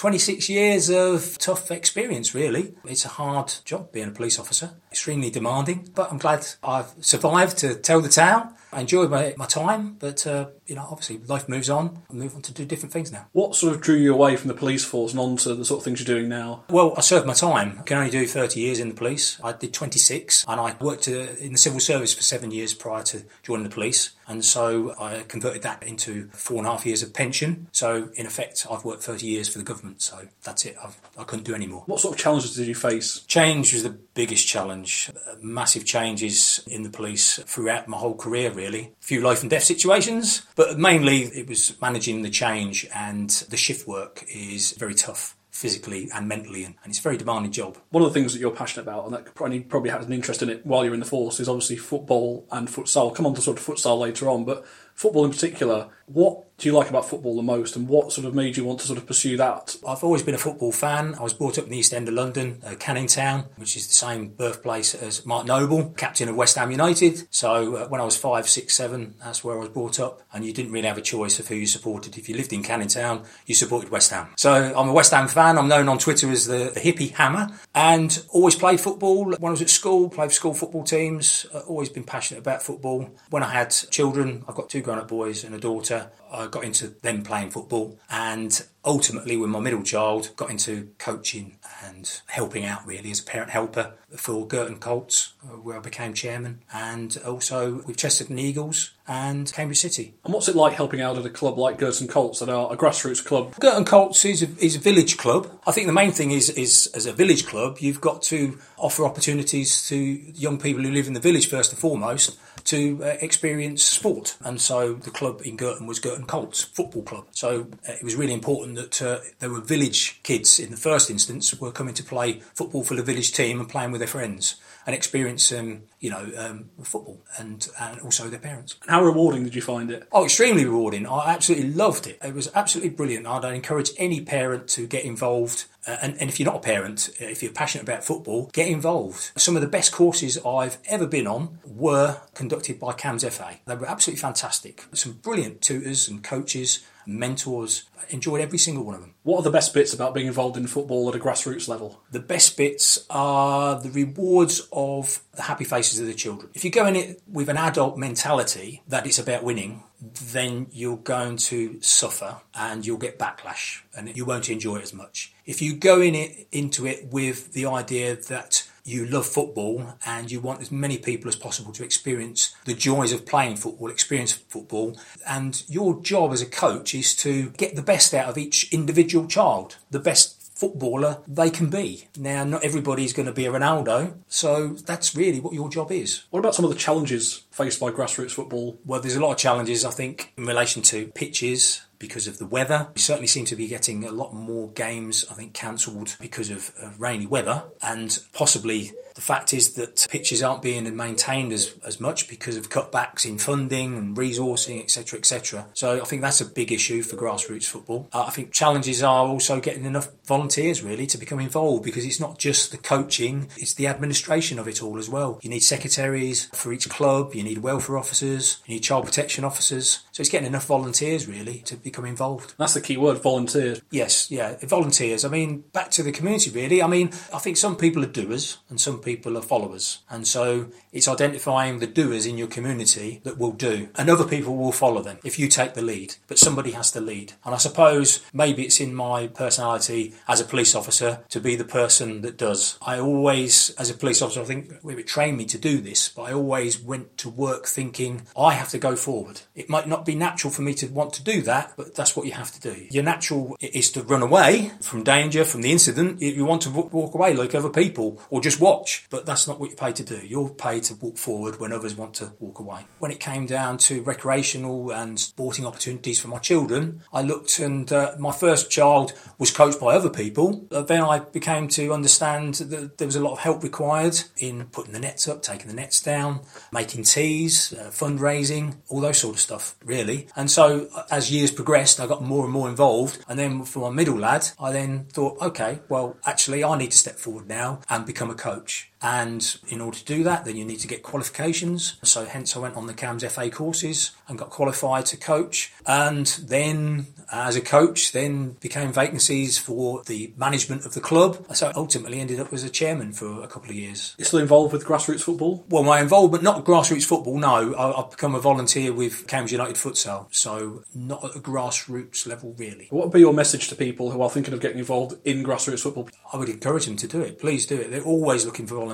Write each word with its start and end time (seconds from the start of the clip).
26 0.00 0.48
years 0.48 0.88
of 0.88 1.36
tough 1.36 1.70
experience, 1.70 2.34
really. 2.34 2.72
It's 2.86 3.04
a 3.04 3.08
hard 3.08 3.52
job 3.66 3.92
being 3.92 4.08
a 4.08 4.12
police 4.12 4.38
officer, 4.38 4.70
extremely 4.90 5.30
demanding, 5.30 5.88
but 5.94 6.10
I'm 6.10 6.18
glad 6.18 6.46
I've 6.62 6.92
survived 7.00 7.58
to 7.58 7.74
tell 7.74 8.00
the 8.00 8.08
tale. 8.08 8.52
I 8.72 8.80
enjoyed 8.80 9.10
my, 9.10 9.34
my 9.36 9.46
time, 9.46 9.96
but 9.98 10.26
uh, 10.26 10.46
you 10.66 10.76
know, 10.76 10.86
obviously 10.88 11.18
life 11.26 11.48
moves 11.48 11.68
on. 11.68 12.02
I 12.08 12.14
move 12.14 12.36
on 12.36 12.42
to 12.42 12.52
do 12.52 12.64
different 12.64 12.92
things 12.92 13.10
now. 13.10 13.26
What 13.32 13.56
sort 13.56 13.74
of 13.74 13.80
drew 13.80 13.96
you 13.96 14.14
away 14.14 14.36
from 14.36 14.48
the 14.48 14.54
police 14.54 14.84
force 14.84 15.12
and 15.12 15.20
onto 15.20 15.54
the 15.54 15.64
sort 15.64 15.78
of 15.78 15.84
things 15.84 16.00
you're 16.00 16.16
doing 16.16 16.28
now? 16.28 16.64
Well, 16.70 16.94
I 16.96 17.00
served 17.00 17.26
my 17.26 17.32
time. 17.32 17.78
I 17.80 17.82
can 17.82 17.98
only 17.98 18.10
do 18.10 18.26
30 18.26 18.60
years 18.60 18.78
in 18.78 18.88
the 18.88 18.94
police. 18.94 19.40
I 19.42 19.52
did 19.52 19.74
26, 19.74 20.44
and 20.46 20.60
I 20.60 20.76
worked 20.80 21.08
uh, 21.08 21.26
in 21.40 21.52
the 21.52 21.58
civil 21.58 21.80
service 21.80 22.14
for 22.14 22.22
seven 22.22 22.52
years 22.52 22.74
prior 22.74 23.02
to 23.04 23.24
joining 23.42 23.64
the 23.64 23.70
police. 23.70 24.10
And 24.28 24.44
so 24.44 24.94
I 25.00 25.24
converted 25.26 25.62
that 25.62 25.82
into 25.82 26.28
four 26.28 26.58
and 26.58 26.66
a 26.66 26.70
half 26.70 26.86
years 26.86 27.02
of 27.02 27.12
pension. 27.12 27.66
So 27.72 28.10
in 28.14 28.26
effect, 28.26 28.64
I've 28.70 28.84
worked 28.84 29.02
30 29.02 29.26
years 29.26 29.48
for 29.48 29.58
the 29.58 29.64
government. 29.64 30.02
So 30.02 30.28
that's 30.44 30.64
it. 30.64 30.76
I've, 30.82 30.96
I 31.18 31.24
couldn't 31.24 31.44
do 31.44 31.54
any 31.54 31.66
more. 31.66 31.82
What 31.86 31.98
sort 31.98 32.14
of 32.14 32.20
challenges 32.20 32.54
did 32.54 32.68
you 32.68 32.76
face? 32.76 33.22
Change 33.22 33.72
was 33.72 33.82
the 33.82 33.90
biggest 33.90 34.46
challenge. 34.46 34.79
Uh, 34.84 35.34
massive 35.40 35.84
changes 35.84 36.60
in 36.66 36.82
the 36.82 36.90
police 36.90 37.38
throughout 37.46 37.88
my 37.88 37.96
whole 37.96 38.14
career, 38.14 38.50
really. 38.50 38.92
A 39.00 39.04
few 39.04 39.20
life 39.20 39.42
and 39.42 39.50
death 39.50 39.64
situations, 39.64 40.42
but 40.56 40.78
mainly 40.78 41.22
it 41.22 41.48
was 41.48 41.74
managing 41.80 42.22
the 42.22 42.30
change 42.30 42.86
and 42.94 43.30
the 43.50 43.56
shift 43.56 43.86
work 43.86 44.24
is 44.28 44.72
very 44.72 44.94
tough 44.94 45.36
physically 45.50 46.08
and 46.14 46.26
mentally, 46.26 46.64
and, 46.64 46.74
it's 46.86 46.98
a 46.98 47.02
very 47.02 47.16
demanding 47.16 47.52
job. 47.52 47.76
One 47.90 48.02
of 48.02 48.08
the 48.08 48.18
things 48.18 48.32
that 48.32 48.40
you're 48.40 48.50
passionate 48.50 48.84
about, 48.84 49.04
and 49.04 49.14
that 49.14 49.34
probably, 49.34 49.60
probably 49.60 49.90
had 49.90 50.02
an 50.02 50.12
interest 50.12 50.42
in 50.42 50.48
it 50.48 50.64
while 50.64 50.84
you're 50.84 50.94
in 50.94 51.00
the 51.00 51.06
force, 51.06 51.38
is 51.38 51.48
obviously 51.48 51.76
football 51.76 52.46
and 52.50 52.68
futsal. 52.68 52.96
I'll 52.96 53.10
come 53.10 53.26
on 53.26 53.34
to 53.34 53.42
sort 53.42 53.58
of 53.58 53.66
futsal 53.66 53.98
later 53.98 54.28
on, 54.28 54.44
but 54.44 54.64
football 54.94 55.24
in 55.24 55.30
particular, 55.30 55.88
what 56.06 56.46
do 56.58 56.68
you 56.68 56.74
like 56.74 56.90
about 56.90 57.08
football 57.08 57.36
the 57.36 57.42
most, 57.42 57.74
and 57.74 57.88
what 57.88 58.12
sort 58.12 58.26
of 58.26 58.34
made 58.34 58.56
you 58.56 58.64
want 58.64 58.80
to 58.80 58.86
sort 58.86 58.98
of 58.98 59.06
pursue 59.06 59.36
that? 59.38 59.76
I've 59.86 60.04
always 60.04 60.22
been 60.22 60.34
a 60.34 60.38
football 60.38 60.72
fan. 60.72 61.14
I 61.14 61.22
was 61.22 61.32
brought 61.32 61.56
up 61.56 61.64
in 61.64 61.70
the 61.70 61.78
East 61.78 61.94
End 61.94 62.06
of 62.06 62.14
London, 62.14 62.60
uh, 62.66 62.74
Canning 62.74 63.06
Town, 63.06 63.46
which 63.56 63.76
is 63.76 63.86
the 63.86 63.94
same 63.94 64.28
birthplace 64.28 64.94
as 64.94 65.24
Mark 65.24 65.46
Noble, 65.46 65.90
captain 65.96 66.28
of 66.28 66.36
West 66.36 66.56
Ham 66.56 66.70
United. 66.70 67.26
So 67.30 67.76
uh, 67.76 67.88
when 67.88 68.00
I 68.00 68.04
was 68.04 68.16
five, 68.16 68.46
six, 68.46 68.74
seven, 68.74 69.14
that's 69.22 69.42
where 69.42 69.56
I 69.56 69.60
was 69.60 69.70
brought 69.70 69.98
up, 70.00 70.20
and 70.34 70.44
you 70.44 70.52
didn't 70.52 70.72
really 70.72 70.88
have 70.88 70.98
a 70.98 71.02
choice 71.02 71.38
of 71.38 71.48
who 71.48 71.54
you 71.54 71.66
supported. 71.66 72.18
If 72.18 72.28
you 72.28 72.36
lived 72.36 72.52
in 72.52 72.62
Canning 72.62 72.88
Town, 72.88 73.24
you 73.46 73.54
supported 73.54 73.90
West 73.90 74.10
Ham. 74.10 74.28
So 74.36 74.52
I'm 74.52 74.88
a 74.88 74.92
West 74.92 75.12
Ham 75.12 75.28
fan. 75.28 75.56
I'm 75.56 75.68
known 75.68 75.88
on 75.88 75.96
Twitter 75.98 76.30
as 76.30 76.46
the, 76.46 76.72
the 76.74 76.80
hippie 76.80 77.14
hammer, 77.14 77.48
and 77.74 78.22
always 78.30 78.56
played 78.56 78.80
football. 78.80 79.24
When 79.24 79.48
I 79.48 79.50
was 79.50 79.62
at 79.62 79.70
school, 79.70 80.10
played 80.10 80.28
for 80.28 80.34
school 80.34 80.54
football 80.54 80.84
teams. 80.84 81.46
Uh, 81.54 81.60
always 81.60 81.88
been 81.88 82.04
passionate 82.04 82.40
about 82.40 82.62
football. 82.62 83.08
When 83.30 83.42
I 83.42 83.50
had 83.50 83.70
children, 83.70 84.44
I've 84.46 84.56
got 84.56 84.68
two 84.68 84.79
grown-up 84.82 85.08
boys 85.08 85.44
and 85.44 85.54
a 85.54 85.58
daughter. 85.58 86.10
I 86.32 86.46
got 86.46 86.64
into 86.64 86.88
them 86.88 87.22
playing 87.22 87.50
football 87.50 87.98
and 88.08 88.64
ultimately 88.84 89.36
with 89.36 89.50
my 89.50 89.60
middle 89.60 89.82
child 89.82 90.30
got 90.36 90.50
into 90.50 90.90
coaching 90.98 91.58
and 91.84 92.20
helping 92.26 92.64
out 92.64 92.86
really 92.86 93.10
as 93.10 93.20
a 93.20 93.24
parent 93.24 93.50
helper 93.50 93.94
for 94.16 94.46
Girton 94.46 94.78
Colts 94.78 95.34
uh, 95.44 95.48
where 95.48 95.76
I 95.76 95.80
became 95.80 96.14
chairman 96.14 96.62
and 96.72 97.16
also 97.26 97.82
with 97.86 97.96
Chesterton 97.96 98.38
Eagles 98.38 98.92
and 99.06 99.52
Cambridge 99.52 99.80
City. 99.80 100.14
And 100.24 100.32
what's 100.32 100.48
it 100.48 100.56
like 100.56 100.74
helping 100.74 101.00
out 101.00 101.18
at 101.18 101.26
a 101.26 101.30
club 101.30 101.58
like 101.58 101.78
Girton 101.78 102.08
Colts 102.08 102.38
that 102.38 102.48
are 102.48 102.72
a 102.72 102.76
grassroots 102.76 103.24
club? 103.24 103.54
Girton 103.60 103.84
Colts 103.84 104.24
is 104.24 104.42
a, 104.42 104.48
is 104.58 104.76
a 104.76 104.80
village 104.80 105.16
club. 105.16 105.50
I 105.66 105.72
think 105.72 105.86
the 105.86 105.92
main 105.92 106.12
thing 106.12 106.30
is, 106.30 106.48
is 106.50 106.90
as 106.94 107.06
a 107.06 107.12
village 107.12 107.46
club 107.46 107.78
you've 107.80 108.00
got 108.00 108.22
to 108.22 108.58
offer 108.78 109.04
opportunities 109.04 109.86
to 109.88 109.96
young 109.96 110.58
people 110.58 110.82
who 110.82 110.90
live 110.90 111.06
in 111.06 111.12
the 111.12 111.20
village 111.20 111.48
first 111.48 111.72
and 111.72 111.78
foremost 111.78 112.38
to 112.64 113.02
uh, 113.02 113.16
experience 113.20 113.82
sport. 113.82 114.36
And 114.40 114.60
so 114.60 114.94
the 114.94 115.10
club 115.10 115.42
in 115.44 115.56
Girton 115.56 115.86
was 115.86 115.98
Girton 115.98 116.26
Colts 116.26 116.62
Football 116.62 117.02
Club. 117.02 117.26
So 117.32 117.68
uh, 117.88 117.92
it 117.92 118.04
was 118.04 118.16
really 118.16 118.34
important 118.34 118.76
that 118.76 119.02
uh, 119.02 119.18
there 119.38 119.50
were 119.50 119.60
village 119.60 120.20
kids 120.22 120.58
in 120.58 120.70
the 120.70 120.76
first 120.76 121.10
instance 121.10 121.58
were 121.60 121.72
coming 121.72 121.94
to 121.94 122.02
play 122.02 122.40
football 122.54 122.84
for 122.84 122.94
the 122.94 123.02
village 123.02 123.32
team 123.32 123.60
and 123.60 123.68
playing 123.68 123.92
with 123.92 124.00
their 124.00 124.08
friends 124.08 124.56
and 124.86 124.94
experience, 124.94 125.52
um, 125.52 125.82
you 126.00 126.10
know, 126.10 126.30
um, 126.36 126.70
football 126.82 127.20
and, 127.38 127.68
and 127.80 128.00
also 128.00 128.28
their 128.28 128.40
parents. 128.40 128.76
How 128.86 129.02
rewarding 129.02 129.44
did 129.44 129.54
you 129.54 129.62
find 129.62 129.90
it? 129.90 130.08
Oh, 130.10 130.24
extremely 130.24 130.64
rewarding. 130.64 131.06
I 131.06 131.32
absolutely 131.32 131.72
loved 131.72 132.06
it. 132.06 132.18
It 132.22 132.34
was 132.34 132.50
absolutely 132.54 132.90
brilliant. 132.90 133.26
I'd 133.26 133.44
encourage 133.44 133.90
any 133.98 134.22
parent 134.22 134.68
to 134.68 134.86
get 134.86 135.04
involved. 135.04 135.66
Uh, 135.86 135.96
and, 136.02 136.16
and 136.20 136.28
if 136.28 136.38
you're 136.38 136.46
not 136.50 136.56
a 136.56 136.60
parent, 136.60 137.10
uh, 137.20 137.24
if 137.24 137.42
you're 137.42 137.52
passionate 137.52 137.82
about 137.82 138.04
football, 138.04 138.50
get 138.52 138.68
involved. 138.68 139.32
Some 139.36 139.56
of 139.56 139.62
the 139.62 139.68
best 139.68 139.92
courses 139.92 140.38
I've 140.44 140.78
ever 140.86 141.06
been 141.06 141.26
on 141.26 141.58
were 141.64 142.20
conducted 142.34 142.78
by 142.78 142.92
Cambs 142.92 143.24
FA. 143.24 143.56
They 143.66 143.74
were 143.76 143.88
absolutely 143.88 144.20
fantastic. 144.20 144.84
Some 144.92 145.12
brilliant 145.12 145.62
tutors 145.62 146.08
and 146.08 146.22
coaches 146.22 146.84
mentors. 147.06 147.84
Enjoyed 148.08 148.40
every 148.40 148.58
single 148.58 148.84
one 148.84 148.94
of 148.94 149.00
them. 149.00 149.14
What 149.22 149.38
are 149.38 149.42
the 149.42 149.50
best 149.50 149.72
bits 149.74 149.92
about 149.94 150.14
being 150.14 150.26
involved 150.26 150.56
in 150.56 150.66
football 150.66 151.08
at 151.08 151.14
a 151.14 151.18
grassroots 151.18 151.68
level? 151.68 152.00
The 152.10 152.20
best 152.20 152.56
bits 152.56 153.06
are 153.08 153.78
the 153.80 153.90
rewards 153.90 154.66
of 154.72 155.20
the 155.34 155.42
happy 155.42 155.64
faces 155.64 156.00
of 156.00 156.06
the 156.06 156.14
children. 156.14 156.50
If 156.54 156.64
you 156.64 156.70
go 156.70 156.86
in 156.86 156.96
it 156.96 157.22
with 157.30 157.48
an 157.48 157.56
adult 157.56 157.96
mentality 157.96 158.82
that 158.88 159.06
it's 159.06 159.18
about 159.18 159.44
winning, 159.44 159.82
then 160.00 160.66
you're 160.72 160.96
going 160.96 161.36
to 161.36 161.80
suffer 161.82 162.40
and 162.54 162.84
you'll 162.86 162.98
get 162.98 163.18
backlash 163.18 163.82
and 163.96 164.16
you 164.16 164.24
won't 164.24 164.48
enjoy 164.48 164.76
it 164.76 164.82
as 164.82 164.94
much. 164.94 165.32
If 165.44 165.60
you 165.60 165.74
go 165.74 166.00
in 166.00 166.14
it 166.14 166.48
into 166.52 166.86
it 166.86 167.08
with 167.12 167.52
the 167.52 167.66
idea 167.66 168.16
that 168.16 168.68
you 168.84 169.06
love 169.06 169.26
football 169.26 169.94
and 170.06 170.30
you 170.30 170.40
want 170.40 170.60
as 170.60 170.72
many 170.72 170.98
people 170.98 171.28
as 171.28 171.36
possible 171.36 171.72
to 171.72 171.84
experience 171.84 172.54
the 172.64 172.74
joys 172.74 173.12
of 173.12 173.26
playing 173.26 173.56
football, 173.56 173.90
experience 173.90 174.32
football. 174.32 174.96
And 175.26 175.62
your 175.68 176.00
job 176.00 176.32
as 176.32 176.42
a 176.42 176.46
coach 176.46 176.94
is 176.94 177.14
to 177.16 177.50
get 177.50 177.76
the 177.76 177.82
best 177.82 178.14
out 178.14 178.28
of 178.28 178.38
each 178.38 178.72
individual 178.72 179.26
child, 179.26 179.76
the 179.90 179.98
best 179.98 180.40
footballer 180.60 181.22
they 181.26 181.48
can 181.48 181.70
be. 181.70 182.06
Now, 182.18 182.44
not 182.44 182.62
everybody's 182.62 183.14
going 183.14 183.26
to 183.26 183.32
be 183.32 183.46
a 183.46 183.50
Ronaldo, 183.50 184.14
so 184.28 184.68
that's 184.68 185.16
really 185.16 185.40
what 185.40 185.54
your 185.54 185.70
job 185.70 185.90
is. 185.90 186.24
What 186.28 186.40
about 186.40 186.54
some 186.54 186.66
of 186.66 186.70
the 186.70 186.76
challenges 186.76 187.44
faced 187.64 187.80
by 187.80 187.90
grassroots 187.90 188.32
football? 188.32 188.78
Well, 188.84 189.00
there's 189.00 189.16
a 189.16 189.20
lot 189.20 189.32
of 189.32 189.38
challenges, 189.38 189.84
I 189.84 189.90
think, 189.90 190.32
in 190.36 190.46
relation 190.46 190.82
to 190.82 191.08
pitches, 191.08 191.82
because 192.00 192.26
of 192.26 192.38
the 192.38 192.46
weather. 192.46 192.88
We 192.94 193.00
certainly 193.00 193.28
seem 193.28 193.44
to 193.44 193.54
be 193.54 193.68
getting 193.68 194.04
a 194.04 194.10
lot 194.10 194.34
more 194.34 194.70
games, 194.70 195.24
I 195.30 195.34
think, 195.34 195.52
cancelled 195.52 196.16
because 196.20 196.50
of, 196.50 196.72
rainy 196.98 197.26
weather 197.26 197.64
and 197.82 198.18
possibly 198.32 198.90
the 199.14 199.20
fact 199.20 199.52
is 199.52 199.74
that 199.74 200.06
pitches 200.10 200.42
aren't 200.42 200.62
being 200.62 200.96
maintained 200.96 201.52
as, 201.52 201.74
as 201.84 202.00
much 202.00 202.28
because 202.28 202.56
of 202.56 202.70
cutbacks 202.70 203.26
in 203.26 203.38
funding 203.38 203.96
and 203.96 204.16
resourcing, 204.16 204.80
etc., 204.80 205.18
etc. 205.18 205.66
So 205.74 206.00
I 206.00 206.04
think 206.04 206.22
that's 206.22 206.40
a 206.40 206.46
big 206.46 206.72
issue 206.72 207.02
for 207.02 207.16
grassroots 207.16 207.64
football. 207.64 208.08
Uh, 208.12 208.24
I 208.24 208.30
think 208.30 208.52
challenges 208.52 209.02
are 209.02 209.26
also 209.26 209.60
getting 209.60 209.84
enough 209.84 210.08
volunteers 210.24 210.82
really 210.82 211.06
to 211.08 211.18
become 211.18 211.38
involved 211.38 211.84
because 211.84 212.04
it's 212.04 212.20
not 212.20 212.38
just 212.38 212.70
the 212.70 212.78
coaching, 212.78 213.48
it's 213.56 213.74
the 213.74 213.88
administration 213.88 214.58
of 214.58 214.66
it 214.68 214.82
all 214.82 214.98
as 214.98 215.10
well. 215.10 215.38
You 215.42 215.50
need 215.50 215.60
secretaries 215.60 216.46
for 216.54 216.72
each 216.72 216.88
club, 216.88 217.34
you 217.34 217.42
need 217.42 217.49
welfare 217.58 217.98
officers, 217.98 218.58
you 218.66 218.74
need 218.74 218.82
child 218.82 219.04
protection 219.04 219.44
officers. 219.44 220.00
So 220.20 220.22
it's 220.22 220.28
getting 220.28 220.48
enough 220.48 220.66
volunteers 220.66 221.26
really 221.26 221.60
to 221.60 221.76
become 221.76 222.04
involved. 222.04 222.52
That's 222.58 222.74
the 222.74 222.82
key 222.82 222.98
word, 222.98 223.22
volunteers. 223.22 223.80
Yes, 223.90 224.30
yeah, 224.30 224.54
volunteers. 224.64 225.24
I 225.24 225.30
mean, 225.30 225.64
back 225.72 225.90
to 225.92 226.02
the 226.02 226.12
community 226.12 226.50
really. 226.50 226.82
I 226.82 226.88
mean, 226.88 227.06
I 227.32 227.38
think 227.38 227.56
some 227.56 227.74
people 227.74 228.04
are 228.04 228.06
doers 228.06 228.58
and 228.68 228.78
some 228.78 228.98
people 228.98 229.38
are 229.38 229.40
followers. 229.40 230.00
And 230.10 230.28
so 230.28 230.66
it's 230.92 231.08
identifying 231.08 231.78
the 231.78 231.86
doers 231.86 232.26
in 232.26 232.36
your 232.36 232.48
community 232.48 233.22
that 233.24 233.38
will 233.38 233.52
do, 233.52 233.88
and 233.96 234.10
other 234.10 234.26
people 234.26 234.58
will 234.58 234.72
follow 234.72 235.00
them 235.00 235.20
if 235.24 235.38
you 235.38 235.48
take 235.48 235.72
the 235.72 235.80
lead. 235.80 236.16
But 236.28 236.38
somebody 236.38 236.72
has 236.72 236.92
to 236.92 237.00
lead. 237.00 237.32
And 237.42 237.54
I 237.54 237.58
suppose 237.58 238.20
maybe 238.34 238.64
it's 238.64 238.78
in 238.78 238.94
my 238.94 239.26
personality 239.26 240.14
as 240.28 240.38
a 240.38 240.44
police 240.44 240.74
officer 240.74 241.24
to 241.30 241.40
be 241.40 241.56
the 241.56 241.64
person 241.64 242.20
that 242.20 242.36
does. 242.36 242.78
I 242.82 242.98
always, 242.98 243.70
as 243.78 243.88
a 243.88 243.94
police 243.94 244.20
officer, 244.20 244.42
I 244.42 244.44
think 244.44 244.70
it 244.84 245.06
trained 245.06 245.38
me 245.38 245.46
to 245.46 245.56
do 245.56 245.80
this, 245.80 246.10
but 246.10 246.24
I 246.24 246.34
always 246.34 246.78
went 246.78 247.16
to 247.18 247.30
work 247.30 247.66
thinking, 247.66 248.26
I 248.36 248.52
have 248.52 248.68
to 248.70 248.78
go 248.78 248.96
forward. 248.96 249.40
It 249.54 249.70
might 249.70 249.88
not 249.88 250.04
be 250.04 250.09
natural 250.14 250.52
for 250.52 250.62
me 250.62 250.74
to 250.74 250.86
want 250.88 251.12
to 251.14 251.22
do 251.22 251.42
that, 251.42 251.72
but 251.76 251.94
that's 251.94 252.16
what 252.16 252.26
you 252.26 252.32
have 252.32 252.50
to 252.52 252.60
do. 252.60 252.86
Your 252.90 253.04
natural 253.04 253.56
is 253.60 253.90
to 253.92 254.02
run 254.02 254.22
away 254.22 254.72
from 254.80 255.04
danger, 255.04 255.44
from 255.44 255.62
the 255.62 255.72
incident. 255.72 256.20
You 256.20 256.44
want 256.44 256.62
to 256.62 256.70
walk 256.70 257.14
away 257.14 257.34
like 257.34 257.54
other 257.54 257.70
people 257.70 258.20
or 258.30 258.40
just 258.40 258.60
watch 258.60 258.90
but 259.10 259.26
that's 259.26 259.46
not 259.46 259.58
what 259.58 259.70
you're 259.70 259.76
paid 259.76 259.96
to 259.96 260.04
do. 260.04 260.20
You're 260.26 260.48
paid 260.50 260.84
to 260.84 260.94
walk 260.94 261.18
forward 261.18 261.60
when 261.60 261.72
others 261.72 261.94
want 261.94 262.14
to 262.14 262.32
walk 262.38 262.58
away. 262.58 262.86
When 262.98 263.10
it 263.10 263.20
came 263.20 263.46
down 263.46 263.78
to 263.78 264.02
recreational 264.02 264.90
and 264.92 265.18
sporting 265.18 265.66
opportunities 265.66 266.20
for 266.20 266.28
my 266.28 266.38
children, 266.38 267.02
I 267.12 267.22
looked 267.22 267.58
and 267.58 267.90
uh, 267.92 268.14
my 268.18 268.32
first 268.32 268.70
child 268.70 269.12
was 269.38 269.50
coached 269.50 269.80
by 269.80 269.94
other 269.94 270.10
people. 270.10 270.66
Uh, 270.70 270.82
then 270.82 271.02
I 271.02 271.20
became 271.20 271.68
to 271.68 271.92
understand 271.92 272.54
that 272.54 272.98
there 272.98 273.06
was 273.06 273.16
a 273.16 273.20
lot 273.20 273.32
of 273.32 273.38
help 273.40 273.62
required 273.62 274.20
in 274.38 274.66
putting 274.66 274.92
the 274.92 275.00
nets 275.00 275.28
up, 275.28 275.42
taking 275.42 275.68
the 275.68 275.74
nets 275.74 276.00
down, 276.00 276.40
making 276.72 277.04
teas, 277.04 277.72
uh, 277.72 277.90
fundraising, 277.90 278.76
all 278.88 279.00
those 279.00 279.18
sort 279.18 279.34
of 279.34 279.40
stuff 279.40 279.76
really. 279.90 280.28
And 280.36 280.50
so 280.50 280.88
as 281.10 281.30
years 281.30 281.50
progressed, 281.50 282.00
I 282.00 282.06
got 282.06 282.22
more 282.22 282.44
and 282.44 282.52
more 282.52 282.68
involved. 282.68 283.22
And 283.28 283.38
then 283.38 283.64
for 283.64 283.80
my 283.80 283.90
middle 283.90 284.16
lad, 284.16 284.48
I 284.58 284.70
then 284.72 285.06
thought, 285.12 285.40
okay, 285.40 285.80
well, 285.88 286.16
actually, 286.24 286.62
I 286.64 286.78
need 286.78 286.92
to 286.92 286.98
step 286.98 287.16
forward 287.16 287.48
now 287.48 287.80
and 287.90 288.06
become 288.06 288.30
a 288.30 288.34
coach. 288.34 288.89
And 289.02 289.56
in 289.68 289.80
order 289.80 289.96
to 289.98 290.04
do 290.04 290.22
that, 290.24 290.44
then 290.44 290.56
you 290.56 290.64
need 290.64 290.80
to 290.80 290.88
get 290.88 291.02
qualifications. 291.02 291.96
So 292.02 292.24
hence 292.26 292.56
I 292.56 292.60
went 292.60 292.76
on 292.76 292.86
the 292.86 292.94
Cambs 292.94 293.24
FA 293.24 293.48
courses 293.50 294.10
and 294.28 294.38
got 294.38 294.50
qualified 294.50 295.06
to 295.06 295.16
coach. 295.16 295.72
And 295.86 296.26
then 296.42 297.06
as 297.32 297.56
a 297.56 297.60
coach, 297.60 298.12
then 298.12 298.52
became 298.60 298.92
vacancies 298.92 299.56
for 299.56 300.02
the 300.04 300.32
management 300.36 300.84
of 300.84 300.92
the 300.94 301.00
club. 301.00 301.46
So 301.54 301.72
ultimately 301.74 302.20
ended 302.20 302.40
up 302.40 302.52
as 302.52 302.62
a 302.62 302.68
chairman 302.70 303.12
for 303.12 303.42
a 303.42 303.46
couple 303.46 303.70
of 303.70 303.76
years. 303.76 304.14
You're 304.18 304.26
still 304.26 304.40
involved 304.40 304.72
with 304.72 304.84
grassroots 304.84 305.22
football? 305.22 305.64
Well, 305.68 305.82
my 305.82 306.00
involvement, 306.00 306.44
not 306.44 306.64
grassroots 306.64 307.04
football, 307.04 307.38
no. 307.38 307.74
I- 307.74 308.00
I've 308.02 308.10
become 308.10 308.34
a 308.34 308.40
volunteer 308.40 308.92
with 308.92 309.26
CAMS 309.26 309.50
United 309.52 309.76
Futsal. 309.76 310.26
So 310.30 310.84
not 310.94 311.24
at 311.24 311.36
a 311.36 311.40
grassroots 311.40 312.26
level, 312.26 312.54
really. 312.58 312.88
What 312.90 313.06
would 313.06 313.12
be 313.14 313.20
your 313.20 313.32
message 313.32 313.68
to 313.68 313.76
people 313.76 314.10
who 314.10 314.20
are 314.20 314.30
thinking 314.30 314.52
of 314.52 314.60
getting 314.60 314.78
involved 314.78 315.16
in 315.24 315.42
grassroots 315.44 315.80
football? 315.80 316.08
I 316.32 316.36
would 316.36 316.48
encourage 316.48 316.86
them 316.86 316.96
to 316.96 317.06
do 317.08 317.20
it. 317.20 317.38
Please 317.38 317.64
do 317.64 317.76
it. 317.76 317.90
They're 317.90 318.02
always 318.02 318.44
looking 318.44 318.66
for 318.66 318.74
volunteers. 318.74 318.89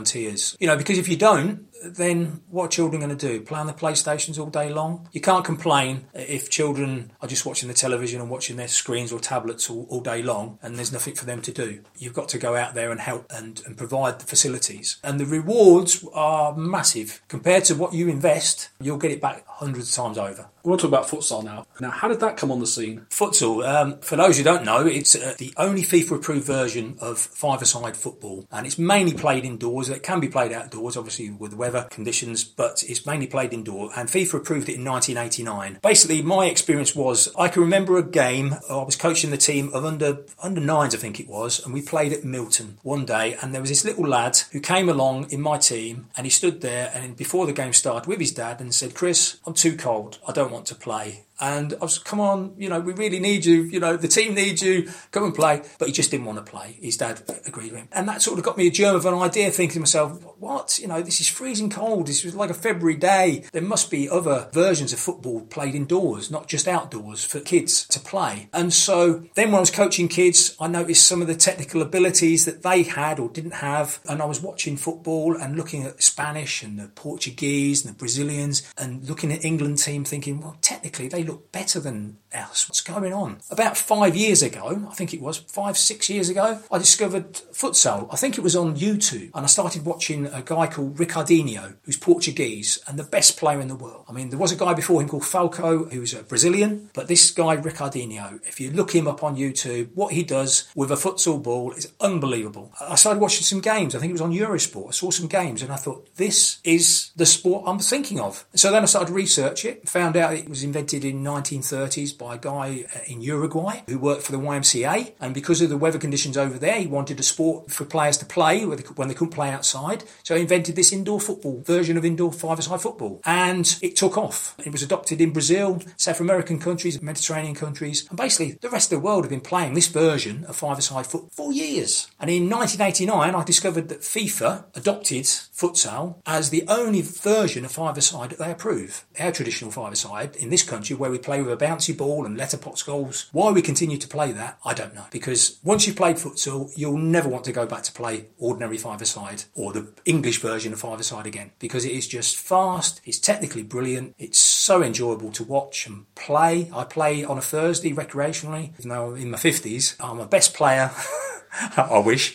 You 0.61 0.67
know, 0.67 0.77
because 0.77 0.99
if 0.99 1.09
you 1.09 1.17
don't, 1.17 1.67
then 1.85 2.41
what 2.51 2.65
are 2.65 2.69
children 2.69 3.01
going 3.01 3.17
to 3.17 3.29
do? 3.29 3.41
Play 3.41 3.59
on 3.59 3.67
the 3.67 3.73
PlayStations 3.73 4.39
all 4.39 4.51
day 4.51 4.71
long? 4.71 5.09
You 5.13 5.21
can't 5.21 5.45
complain 5.45 6.07
if 6.15 6.51
children 6.51 7.13
are 7.21 7.29
just 7.29 7.47
watching 7.47 7.69
the 7.69 7.75
television 7.75 8.21
and 8.21 8.31
watching 8.31 8.57
their 8.57 8.69
screens 8.69 9.13
or 9.13 9.21
tablets 9.21 9.71
all, 9.71 9.87
all 9.89 10.01
day 10.01 10.23
long 10.23 10.59
and 10.63 10.77
there's 10.77 10.93
nothing 10.93 11.15
for 11.15 11.25
them 11.25 11.43
to 11.43 11.53
do. 11.53 11.83
You've 11.97 12.15
got 12.15 12.29
to 12.31 12.39
go 12.39 12.57
out 12.57 12.75
there 12.75 12.91
and 12.91 13.01
help 13.01 13.27
and, 13.31 13.63
and 13.67 13.77
provide 13.77 14.21
the 14.21 14.27
facilities. 14.27 14.99
And 15.05 15.21
the 15.21 15.27
rewards 15.27 16.05
are 16.15 16.55
massive. 16.57 17.23
Compared 17.29 17.65
to 17.65 17.75
what 17.75 17.93
you 17.93 18.09
invest, 18.09 18.71
you'll 18.81 18.99
get 18.99 19.11
it 19.11 19.21
back 19.21 19.45
hundreds 19.47 19.91
of 19.91 19.95
times 19.95 20.19
over. 20.19 20.49
We 20.63 20.71
want 20.71 20.81
to 20.81 20.89
talk 20.89 20.99
about 20.99 21.09
futsal 21.09 21.45
now. 21.45 21.67
Now, 21.81 21.91
how 21.91 22.09
did 22.09 22.21
that 22.21 22.37
come 22.37 22.51
on 22.51 22.59
the 22.59 22.67
scene? 22.67 23.07
Futsal, 23.09 23.65
um, 23.65 23.99
for 24.01 24.17
those 24.17 24.37
who 24.37 24.43
don't 24.43 24.65
know, 24.65 24.85
it's 24.85 25.15
uh, 25.15 25.35
the 25.39 25.55
only 25.57 25.83
FIFA 25.83 26.17
approved 26.17 26.47
version 26.47 26.97
of 27.01 27.19
five-a-side 27.19 27.97
football, 27.97 28.47
and 28.51 28.67
it's 28.67 28.77
mainly 28.77 29.15
played 29.15 29.45
indoors. 29.45 29.89
It 29.89 30.03
can 30.03 30.19
be 30.19 30.29
played 30.29 30.53
outdoors, 30.53 30.97
obviously 30.97 31.31
with 31.31 31.55
weather 31.73 31.89
conditions, 31.91 32.45
but 32.45 32.85
it's 32.87 33.07
mainly 33.07 33.27
played 33.27 33.53
indoor. 33.53 33.91
And 33.97 34.09
FIFA 34.09 34.35
approved 34.35 34.69
it 34.69 34.77
in 34.77 34.85
1989. 34.85 35.81
Basically, 35.83 36.23
my 36.23 36.47
experience 36.47 36.95
was 36.95 37.29
I 37.39 37.49
can 37.49 37.63
remember 37.63 37.99
a 37.99 38.03
game. 38.03 38.55
I 38.71 38.83
was 38.83 38.97
coaching 38.97 39.31
the 39.31 39.37
team 39.37 39.71
of 39.75 39.85
under 39.85 40.19
under 40.43 40.61
nines, 40.61 40.95
I 40.95 40.99
think 40.99 41.21
it 41.21 41.29
was, 41.29 41.65
and 41.65 41.75
we 41.75 41.83
played 41.83 42.13
at 42.13 42.25
Milton 42.25 42.79
one 42.83 43.05
day. 43.05 43.37
And 43.43 43.53
there 43.53 43.61
was 43.61 43.71
this 43.71 43.85
little 43.85 44.07
lad 44.07 44.39
who 44.53 44.61
came 44.61 44.89
along 44.89 45.31
in 45.31 45.41
my 45.41 45.59
team, 45.59 46.07
and 46.17 46.25
he 46.27 46.31
stood 46.31 46.61
there 46.61 46.91
and 46.95 47.17
before 47.17 47.47
the 47.47 47.53
game 47.53 47.73
started 47.73 48.09
with 48.09 48.21
his 48.21 48.33
dad 48.33 48.61
and 48.61 48.75
said, 48.75 48.95
"Chris, 48.95 49.39
I'm 49.47 49.55
too 49.55 49.77
cold. 49.77 50.19
I 50.27 50.33
don't 50.33 50.53
want 50.53 50.67
to 50.67 50.75
play." 50.75 51.26
And 51.41 51.75
I 51.75 51.85
was, 51.85 51.99
come 51.99 52.21
on, 52.21 52.55
you 52.57 52.69
know, 52.69 52.81
we 52.81 52.93
really 52.93 53.21
need 53.21 53.45
you. 53.45 53.63
You 53.63 53.81
know, 53.81 53.97
the 53.97 54.09
team 54.09 54.35
needs 54.35 54.63
you. 54.63 54.91
Come 55.11 55.25
and 55.25 55.35
play. 55.35 55.63
But 55.79 55.89
he 55.89 55.93
just 55.93 56.11
didn't 56.11 56.27
want 56.27 56.45
to 56.45 56.51
play. 56.51 56.79
His 56.81 56.97
dad 56.97 57.23
agreed 57.47 57.73
with 57.73 57.81
him. 57.81 57.89
And 57.93 58.09
that 58.09 58.23
sort 58.23 58.39
of 58.39 58.45
got 58.45 58.57
me 58.57 58.67
a 58.67 58.71
germ 58.71 58.97
of 58.97 59.07
an 59.07 59.15
idea, 59.15 59.51
thinking 59.51 59.75
to 59.75 59.81
myself, 59.81 60.23
what? 60.39 60.79
You 60.79 60.89
know, 60.89 61.03
this 61.03 61.21
is 61.21 61.29
freezing 61.29 61.71
cold. 61.71 62.07
This 62.07 62.25
was 62.25 62.35
like 62.35 62.51
a 62.51 62.55
February 62.55 62.97
day. 62.97 63.45
There 63.53 63.63
must 63.63 63.91
be 63.91 64.09
other 64.09 64.49
versions 64.53 64.93
of 64.93 64.99
football 64.99 65.43
played 65.43 65.75
indoors, 65.75 66.31
not 66.31 66.49
just 66.49 66.67
outdoors 66.67 67.25
for 67.25 67.41
kids 67.41 67.87
to 67.89 68.01
play. 68.01 68.49
And 68.53 68.73
so 68.73 69.25
then 69.35 69.49
when 69.49 69.57
I 69.57 69.61
was 69.61 69.71
coaching 69.71 70.09
kids, 70.09 70.57
I 70.61 70.69
noticed 70.69 71.07
some 71.07 71.21
of 71.21 71.29
the 71.29 71.35
technical 71.35 71.83
abilities 71.83 72.45
that 72.47 72.63
they 72.63 72.83
had 72.83 73.19
or 73.19 73.29
didn't 73.29 73.55
have. 73.55 74.01
And 74.09 74.23
I 74.23 74.25
was 74.25 74.41
watching 74.41 74.77
football 74.77 75.37
and 75.37 75.57
looking 75.57 75.85
at 75.85 76.03
Spanish 76.03 76.63
and 76.63 76.79
the 76.79 76.89
Portuguese 76.89 77.85
and 77.85 77.95
the 77.95 77.99
Brazilians 77.99 78.63
and 78.79 79.07
looking 79.09 79.33
at 79.33 79.45
England 79.45 79.79
team 79.79 80.05
thinking, 80.05 80.41
well, 80.41 80.57
technically 80.61 81.09
they 81.09 81.26
look 81.27 81.53
better 81.53 81.81
than 81.81 82.19
us. 82.33 82.69
What's 82.69 82.81
going 82.81 83.13
on? 83.13 83.39
About 83.51 83.77
five 83.77 84.17
years 84.17 84.43
ago, 84.43 84.87
I 84.91 84.95
think 84.95 85.15
it 85.15 85.21
was 85.21 85.39
five, 85.39 85.77
six 85.77 86.09
years 86.09 86.29
ago, 86.29 86.61
I 86.71 86.79
discovered 86.79 87.33
futsal. 87.53 88.09
I 88.13 88.17
think 88.17 88.39
it 88.39 88.43
was 88.43 88.57
on 88.57 88.77
YouTube 88.77 89.31
and 89.35 89.45
I 89.45 89.47
started 89.47 89.85
watching 89.85 90.27
a 90.27 90.43
guy 90.43 90.67
called 90.67 90.97
Ricardinho, 90.97 91.77
who's 91.83 91.97
Portuguese 91.97 92.79
and 92.87 92.99
the 92.99 93.05
best 93.05 93.37
player 93.37 93.61
in 93.61 93.69
the 93.69 93.75
world. 93.75 94.05
I 94.09 94.13
mean, 94.13 94.31
there 94.31 94.39
was 94.39 94.53
a 94.53 94.57
guy 94.57 94.75
before 94.75 95.01
him 95.01 95.09
called 95.09 95.25
Falco, 95.25 95.85
who 95.85 96.01
was 96.01 96.15
a 96.15 96.23
Brazilian, 96.23 96.91
but 96.95 97.09
this 97.09 97.31
guy, 97.31 97.57
Ricardinho, 97.57 98.41
if 98.47 98.61
you 98.61 98.71
look 98.71 98.95
him 98.95 99.09
up 99.09 99.23
on 99.23 99.37
YouTube, 99.37 99.91
what 99.95 100.13
he 100.13 100.23
does 100.23 100.69
with 100.75 100.91
a 100.91 100.97
futsal 100.97 101.43
ball 101.43 101.73
is 101.73 101.93
unbelievable. 102.01 102.73
I 102.81 102.95
started 102.97 103.21
watching 103.21 103.43
some 103.43 103.61
games. 103.61 103.95
I 103.95 103.99
think 103.99 104.11
it 104.11 104.15
was 104.15 104.21
on 104.21 104.33
Eurosport. 104.33 104.89
I 104.89 104.93
saw 104.93 105.11
some 105.11 105.29
games 105.29 105.63
and 105.63 105.73
I 105.73 105.77
thought, 105.77 106.15
this 106.17 106.59
is 106.65 107.11
the 107.17 107.27
sport 107.27 107.65
I'm 107.67 107.79
thinking 107.79 108.21
of. 108.21 108.45
So 108.55 108.71
then 108.71 108.83
I 108.83 108.87
started 108.87 109.13
research 109.13 109.65
it, 109.65 109.89
found 109.89 110.17
out 110.17 110.35
it 110.35 110.49
was 110.49 110.63
invented 110.63 111.05
in 111.05 111.16
1930s 111.25 112.17
by 112.17 112.35
a 112.35 112.39
guy 112.39 112.85
uh, 112.95 112.99
in 113.07 113.21
Uruguay 113.21 113.83
who 113.89 113.99
worked 113.99 114.23
for 114.23 114.33
the 114.33 114.39
YMCA. 114.39 115.15
And 115.21 115.35
because 115.35 115.63
of 115.63 115.71
the 115.71 115.77
weather 115.77 115.99
conditions 115.99 116.37
over 116.37 116.59
there, 116.59 116.81
he 116.81 116.87
wanted 116.87 117.21
a 117.21 117.23
sport 117.23 117.71
for 117.71 117.85
players 117.85 118.19
to 118.19 118.27
play 118.27 118.65
when 118.65 119.09
they 119.09 119.15
couldn't 119.15 119.35
play 119.35 119.51
outside. 119.51 120.05
So 120.23 120.35
he 120.35 120.43
invented 120.43 120.77
this 120.77 120.93
indoor 120.93 121.21
football 121.21 121.63
version 121.63 121.97
of 121.97 122.05
indoor 122.05 122.33
five-a-side 122.33 122.81
football. 122.81 123.21
And 123.25 123.79
it 123.83 123.97
took 123.97 124.17
off. 124.19 124.55
It 124.65 124.73
was 124.73 124.83
adopted 124.83 125.21
in 125.21 125.33
Brazil, 125.33 125.83
South 125.97 126.21
American 126.21 126.59
countries, 126.59 127.01
Mediterranean 127.01 127.55
countries. 127.55 128.07
And 128.09 128.17
basically, 128.17 128.59
the 128.61 128.71
rest 128.71 128.93
of 128.93 128.99
the 128.99 129.05
world 129.05 129.25
have 129.25 129.31
been 129.31 129.41
playing 129.41 129.75
this 129.75 129.89
version 129.89 130.45
of 130.45 130.57
five-a-side 130.57 131.07
football 131.07 131.31
for 131.33 131.53
years. 131.53 132.11
And 132.21 132.31
in 132.31 132.49
1989, 132.49 133.35
I 133.35 133.45
discovered 133.45 133.89
that 133.89 134.01
FIFA 134.01 134.65
adopted 134.75 135.25
futsal 135.25 136.17
as 136.27 136.51
the 136.51 136.65
only 136.69 137.03
version 137.03 137.65
of 137.65 137.73
five-a-side 137.73 138.31
that 138.31 138.39
they 138.39 138.51
approve. 138.51 139.05
Our 139.19 139.33
traditional 139.33 139.71
five-a-side 139.71 140.37
in 140.37 140.51
this 140.51 140.63
country, 140.63 140.97
where 141.07 141.13
we 141.13 141.19
play 141.19 141.41
with 141.41 141.53
a 141.53 141.65
bouncy 141.65 141.97
ball 141.97 142.27
and 142.27 142.37
letterbox 142.37 142.83
goals, 142.83 143.29
why 143.31 143.53
we 143.53 143.63
continue 143.63 143.97
to 143.97 144.09
play 144.09 144.33
that, 144.33 144.59
I 144.65 144.75
don't 144.75 144.93
know. 144.93 145.05
Because 145.13 145.59
once 145.63 145.87
you've 145.87 145.95
played 145.95 146.17
futsal, 146.17 146.73
you'll 146.77 146.99
never 146.99 147.29
want 147.29 147.45
to 147.45 147.53
go 147.53 147.65
back 147.65 147.85
to 147.85 147.93
play 147.93 148.27
ordinary 148.39 148.77
five-a-side 148.77 149.45
or 149.55 149.73
the 149.73 149.93
English 150.05 150.41
version 150.41 150.73
of 150.73 150.81
five-a-side 150.81 151.25
again. 151.25 151.53
Because 151.61 151.85
it 151.85 151.93
is 151.93 152.09
just 152.09 152.37
fast, 152.37 153.01
it's 153.05 153.21
technically 153.21 153.63
brilliant, 153.63 154.17
it's 154.19 154.41
so 154.41 154.83
enjoyable 154.83 155.31
to 155.31 155.45
watch 155.45 155.87
and 155.87 156.13
play. 156.17 156.69
I 156.75 156.83
play 156.83 157.23
on 157.23 157.39
a 157.39 157.43
Thursday 157.43 157.93
recreationally. 157.93 158.73
Even 158.81 158.89
though 158.89 159.11
I'm 159.13 159.17
in 159.17 159.31
my 159.31 159.39
50s, 159.39 159.95
I'm 160.01 160.19
a 160.19 160.27
best 160.27 160.55
player. 160.55 160.91
I 161.77 162.01
wish. 162.01 162.35